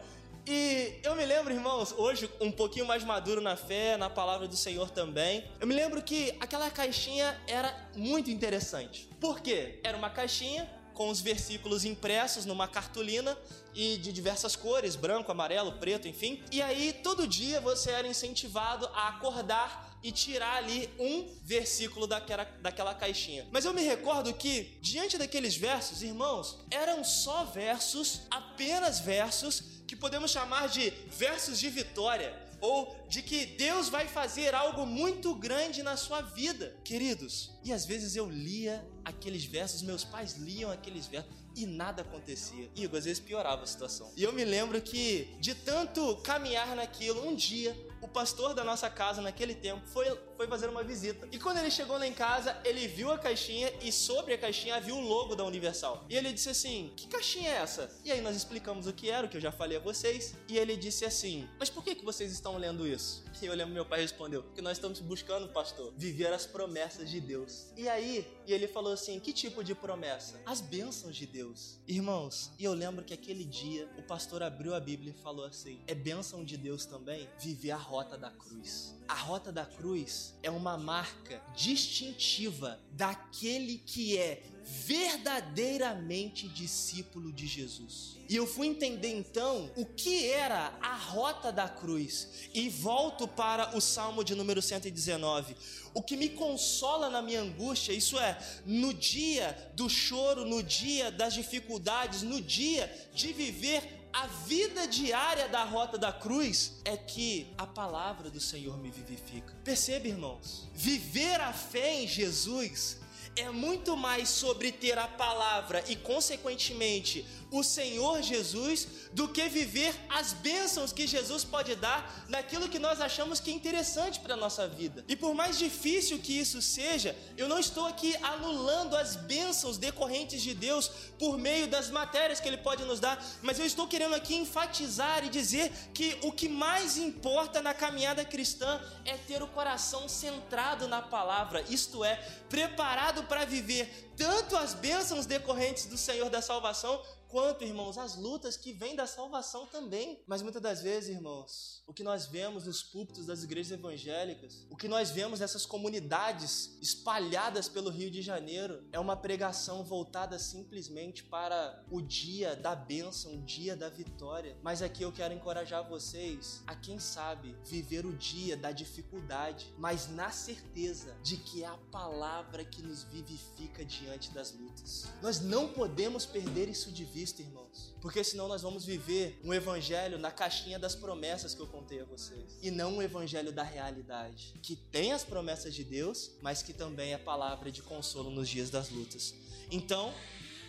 E 0.47 0.99
eu 1.03 1.15
me 1.15 1.27
lembro, 1.27 1.53
irmãos, 1.53 1.93
hoje 1.93 2.31
um 2.41 2.51
pouquinho 2.51 2.87
mais 2.87 3.05
maduro 3.05 3.39
na 3.39 3.55
fé, 3.55 3.99
na 3.99 4.09
palavra 4.09 4.49
do 4.49 4.57
Senhor 4.57 4.91
também. 4.91 5.45
Eu 5.61 5.67
me 5.67 5.75
lembro 5.75 6.01
que 6.03 6.35
aquela 6.41 6.71
caixinha 6.71 7.39
era 7.47 7.75
muito 7.95 8.31
interessante. 8.31 9.09
Por 9.21 9.41
quê? 9.41 9.79
Era 9.85 9.99
uma 9.99 10.09
caixinha 10.09 10.67
com 10.95 11.11
os 11.11 11.21
versículos 11.21 11.85
impressos 11.85 12.47
numa 12.47 12.67
cartolina 12.67 13.37
e 13.75 13.99
de 13.99 14.11
diversas 14.11 14.57
cores, 14.57 14.97
branco, 14.97 15.31
amarelo, 15.31 15.73
preto, 15.73 16.09
enfim. 16.09 16.43
E 16.51 16.63
aí 16.63 16.93
todo 16.93 17.29
dia 17.29 17.61
você 17.61 17.91
era 17.91 18.09
incentivado 18.09 18.89
a 18.95 19.09
acordar 19.09 19.88
e 20.03 20.13
tirar 20.13 20.57
ali 20.57 20.89
um 20.99 21.37
versículo 21.43 22.07
daquela, 22.07 22.45
daquela 22.61 22.95
caixinha. 22.95 23.47
Mas 23.51 23.65
eu 23.65 23.75
me 23.75 23.83
recordo 23.83 24.33
que, 24.35 24.79
diante 24.81 25.19
daqueles 25.19 25.57
versos, 25.57 26.03
irmãos, 26.03 26.59
eram 26.71 27.03
só 27.03 27.45
versos, 27.45 28.23
apenas 28.31 29.01
versos, 29.01 29.63
que 29.87 29.97
podemos 29.97 30.31
chamar 30.31 30.69
de 30.69 30.91
versos 31.09 31.59
de 31.59 31.69
vitória 31.71 32.49
ou 32.61 32.97
de 33.09 33.23
que 33.23 33.47
Deus 33.47 33.89
vai 33.89 34.07
fazer 34.07 34.55
algo 34.55 34.85
muito 34.85 35.35
grande 35.35 35.83
na 35.83 35.97
sua 35.97 36.21
vida, 36.21 36.77
queridos. 36.85 37.53
E 37.65 37.73
às 37.73 37.87
vezes 37.87 38.17
eu 38.17 38.29
lia 38.29 38.85
aqueles 39.05 39.45
versos, 39.45 39.83
meus 39.83 40.05
pais 40.05 40.35
liam 40.37 40.71
aqueles 40.71 41.07
versos 41.07 41.31
e 41.55 41.67
nada 41.67 42.03
acontecia. 42.03 42.71
E 42.75 42.85
às 42.85 43.05
vezes 43.05 43.21
piorava 43.21 43.63
a 43.63 43.67
situação. 43.67 44.13
E 44.17 44.23
eu 44.23 44.33
me 44.33 44.45
lembro 44.45 44.81
que 44.81 45.37
de 45.41 45.55
tanto 45.55 46.17
caminhar 46.19 46.75
naquilo, 46.75 47.27
um 47.27 47.35
dia 47.35 47.77
o 48.01 48.09
pastor 48.09 48.55
da 48.55 48.65
nossa 48.65 48.89
casa 48.89 49.21
naquele 49.21 49.55
tempo 49.55 49.87
foi, 49.87 50.07
foi 50.39 50.47
fazer 50.47 50.69
uma 50.69 50.85
visita. 50.85 51.29
E 51.33 51.39
quando 51.39 51.59
ele 51.59 51.71
chegou 51.71 51.99
lá 51.99 52.07
em 52.07 52.13
casa, 52.13 52.57
ele 52.65 52.87
viu 52.87 53.11
a 53.11 53.19
caixinha 53.19 53.73
e 53.83 53.91
sobre 53.91 54.35
a 54.35 54.39
caixinha 54.39 54.77
havia 54.77 54.95
o 54.95 55.01
logo 55.01 55.35
da 55.35 55.43
Universal. 55.45 56.07
E 56.09 56.17
ele 56.17 56.33
disse 56.33 56.49
assim: 56.49 56.93
Que 56.97 57.09
caixinha 57.09 57.51
é 57.51 57.55
essa? 57.55 57.91
E 58.05 58.13
aí 58.13 58.21
nós 58.21 58.37
explicamos 58.37 58.87
o 58.87 58.93
que 58.93 59.11
era, 59.11 59.27
o 59.27 59.29
que 59.29 59.37
eu 59.37 59.41
já 59.41 59.51
falei 59.51 59.79
a 59.79 59.81
vocês. 59.81 60.37
E 60.49 60.57
ele 60.57 60.77
disse 60.77 61.05
assim: 61.05 61.49
Mas 61.59 61.69
por 61.69 61.83
que, 61.83 61.97
que 61.97 62.05
vocês 62.05 62.31
estão 62.31 62.57
lendo 62.57 62.87
isso? 62.87 63.25
E 63.43 63.47
eu 63.47 63.55
lembro 63.55 63.75
meu 63.75 63.85
pai 63.85 64.01
respondeu: 64.01 64.45
Porque 64.45 64.63
nós 64.63 64.77
estamos 64.77 65.01
buscando, 65.01 65.49
pastor, 65.49 65.93
viver 65.97 66.33
as 66.33 66.47
promessas 66.47 67.11
de 67.11 67.21
Deus. 67.21 67.67
E 67.77 67.89
aí, 67.89 68.25
e 68.47 68.53
ele 68.53 68.69
falou 68.69 68.93
assim: 68.93 69.19
Que 69.19 69.33
tipo 69.33 69.65
de 69.65 69.75
promessa? 69.75 70.41
As 70.47 70.61
bênçãos 70.61 71.17
de 71.17 71.27
Deus. 71.27 71.81
Irmãos, 71.89 72.53
e 72.61 72.65
eu 72.65 72.75
lembro 72.75 73.05
que 73.05 73.13
aquele 73.13 73.45
dia 73.45 73.89
o 73.99 74.03
pastor 74.03 74.41
abriu 74.45 74.73
a 74.73 74.79
Bíblia 74.79 75.13
e 75.19 75.21
falou 75.21 75.45
assim: 75.45 75.81
É 75.89 75.97
bênção 75.97 76.45
de 76.45 76.57
Deus 76.57 76.87
também 76.87 77.29
viver 77.41 77.73
a 77.73 77.77
rota 77.77 78.17
da 78.17 78.31
cruz. 78.31 78.95
A 79.09 79.15
rota 79.15 79.51
da 79.51 79.65
cruz 79.65 80.28
é 80.43 80.51
uma 80.51 80.77
marca 80.77 81.43
distintiva 81.55 82.79
daquele 82.93 83.79
que 83.79 84.17
é 84.17 84.43
verdadeiramente 84.65 86.47
discípulo 86.49 87.33
de 87.33 87.47
Jesus. 87.47 88.19
E 88.29 88.37
eu 88.37 88.47
fui 88.47 88.67
entender 88.67 89.09
então 89.09 89.71
o 89.75 89.87
que 89.87 90.27
era 90.27 90.77
a 90.83 90.95
rota 90.95 91.51
da 91.51 91.67
cruz 91.67 92.29
e 92.53 92.69
volto 92.69 93.27
para 93.27 93.75
o 93.75 93.81
Salmo 93.81 94.23
de 94.23 94.35
número 94.35 94.61
119. 94.61 95.57
O 95.95 96.03
que 96.03 96.17
me 96.17 96.29
consola 96.29 97.09
na 97.09 97.23
minha 97.23 97.41
angústia, 97.41 97.93
isso 97.93 98.19
é, 98.19 98.39
no 98.67 98.93
dia 98.93 99.73
do 99.75 99.89
choro, 99.89 100.45
no 100.45 100.63
dia 100.63 101.11
das 101.11 101.33
dificuldades, 101.33 102.21
no 102.21 102.41
dia 102.41 102.93
de 103.15 103.33
viver 103.33 103.98
a 104.13 104.27
vida 104.27 104.87
diária 104.87 105.49
da 105.49 105.65
rota 105.65 105.99
da 105.99 106.13
cruz 106.13 106.81
é 106.85 106.97
que 106.97 107.53
a 107.57 107.67
palavra 107.67 108.31
do 108.31 108.41
Senhor 108.41 108.77
me 108.79 108.91
vivifica. 108.91 109.55
Percebe, 109.63 110.09
irmãos? 110.09 110.69
Viver 110.75 111.41
a 111.41 111.53
fé 111.53 112.03
em 112.03 112.09
Jesus 112.09 112.99
é 113.37 113.51
muito 113.51 113.97
mais 113.97 114.29
sobre 114.29 114.73
ter 114.73 114.99
a 114.99 115.07
palavra 115.07 115.85
e, 115.87 115.95
consequentemente, 115.95 117.25
o 117.51 117.63
Senhor 117.63 118.23
Jesus 118.23 118.89
do 119.13 119.29
que 119.29 119.49
viver 119.49 119.95
as 120.09 120.33
bênçãos 120.33 120.93
que 120.93 121.07
Jesus 121.07 121.45
pode 121.45 121.75
dar 121.75 122.27
naquilo 122.29 122.69
que 122.69 122.79
nós 122.79 123.01
achamos 123.01 123.41
que 123.41 123.51
é 123.51 123.55
interessante 123.55 124.21
para 124.21 124.35
a 124.35 124.37
nossa 124.37 124.69
vida. 124.69 125.05
E 125.09 125.17
por 125.17 125.35
mais 125.35 125.59
difícil 125.59 126.19
que 126.19 126.39
isso 126.39 126.61
seja, 126.61 127.17
eu 127.37 127.49
não 127.49 127.59
estou 127.59 127.87
aqui 127.87 128.15
anulando 128.23 128.97
as 128.97 129.17
bênçãos 129.17 129.79
decorrentes 129.79 130.43
de 130.43 130.55
Deus 130.55 130.89
por 131.19 131.39
meio 131.39 131.67
das 131.67 131.91
matérias 131.91 132.41
que 132.41 132.49
Ele 132.49 132.59
pode 132.59 132.85
nos 132.85 133.01
dar, 133.01 133.23
mas 133.43 133.59
eu 133.59 133.67
estou 133.67 133.87
querendo 133.87 134.15
aqui 134.15 134.35
enfatizar 134.35 135.25
e 135.25 135.29
dizer 135.29 135.71
que 135.95 136.19
o 136.23 136.33
que 136.33 136.49
mais 136.49 136.97
importa 136.97 137.63
na 137.63 137.75
caminhada 137.75 138.25
cristã 138.25 138.81
é 139.05 139.17
ter 139.17 139.43
o 139.43 139.47
coração 139.47 140.09
centrado 140.09 140.87
na 140.87 141.01
palavra, 141.03 141.65
isto 141.69 142.05
é, 142.05 142.17
preparado 142.49 143.25
para 143.25 143.45
viver 143.45 144.09
tanto 144.17 144.57
as 144.57 144.75
bênçãos 144.75 145.27
decorrentes 145.27 145.87
do 145.87 145.97
Senhor 145.97 146.29
da 146.29 146.43
salvação, 146.43 147.01
quanto, 147.29 147.63
irmãos, 147.63 147.99
as 147.99 148.17
lutas 148.17 148.57
que 148.57 148.73
vêm 148.73 148.97
da 148.97 149.07
salvação 149.07 149.67
também. 149.67 150.21
Mas 150.27 150.43
muitas 150.43 150.63
das 150.63 150.83
vezes, 150.83 151.11
irmãos, 151.11 151.83
o 151.87 151.93
que 151.93 152.03
nós 152.03 152.27
vemos 152.27 152.65
nos 152.65 152.83
púlpitos 152.83 153.27
das 153.27 153.43
igrejas 153.43 153.73
evangélicas, 153.73 154.67
o 154.71 154.77
que 154.77 154.89
nós 154.89 155.11
vemos 155.11 155.41
nessas 155.41 155.67
comunidades 155.67 156.77
espalhadas 156.81 157.69
pelo 157.69 157.91
Rio 157.91 158.11
de 158.11 158.23
Janeiro, 158.23 158.83
é 158.91 158.99
uma 158.99 159.17
pregação 159.17 159.85
voltada 159.85 160.39
simplesmente 160.39 161.23
para 161.23 161.85
o 161.91 162.01
dia 162.01 162.57
da 162.57 162.75
bênção, 162.75 163.35
o 163.35 163.43
dia 163.43 163.77
da 163.77 163.89
vitória. 163.89 164.57
Mas 164.63 164.83
aqui 164.83 165.03
eu 165.03 165.13
quero 165.13 165.35
encorajar 165.35 165.89
vocês 165.89 166.63
a, 166.67 166.75
quem 166.75 166.99
sabe, 166.99 167.55
viver 167.65 168.07
o 168.07 168.17
dia 168.17 168.57
da 168.57 168.73
dificuldade, 168.73 169.73
mas 169.77 170.09
na 170.09 170.31
certeza 170.31 171.17
de 171.23 171.37
que 171.37 171.63
é 171.63 171.67
a 171.67 171.77
palavra 171.93 172.65
que 172.65 172.83
nos 172.83 173.03
vivifica 173.05 173.85
diante 173.85 174.31
das 174.31 174.53
lutas. 174.53 175.09
Nós 175.21 175.41
não 175.41 175.69
podemos 175.69 176.25
perder 176.25 176.69
isso 176.69 176.91
de 176.91 177.05
vista 177.05 177.18
vista, 177.19 177.43
irmãos. 177.43 177.93
Porque 178.01 178.23
senão 178.23 178.47
nós 178.47 178.63
vamos 178.63 178.85
viver 178.85 179.41
um 179.43 179.53
evangelho 179.53 180.19
na 180.19 180.31
caixinha 180.31 180.79
das 180.79 180.95
promessas 180.95 181.53
que 181.53 181.61
eu 181.61 181.67
contei 181.67 182.01
a 182.01 182.05
vocês. 182.05 182.57
E 182.63 182.71
não 182.71 182.99
um 182.99 183.03
evangelho 183.03 183.53
da 183.53 183.65
realidade. 183.65 184.55
Que 184.63 184.77
tem 184.77 185.13
as 185.13 185.25
promessas 185.25 185.75
de 185.75 185.83
Deus, 185.83 186.31
mas 186.41 186.63
que 186.63 186.73
também 186.73 187.13
é 187.13 187.19
palavra 187.19 187.73
de 187.73 187.83
consolo 187.83 188.31
nos 188.31 188.49
dias 188.49 188.71
das 188.71 188.89
lutas. 188.91 189.35
Então, 189.69 190.15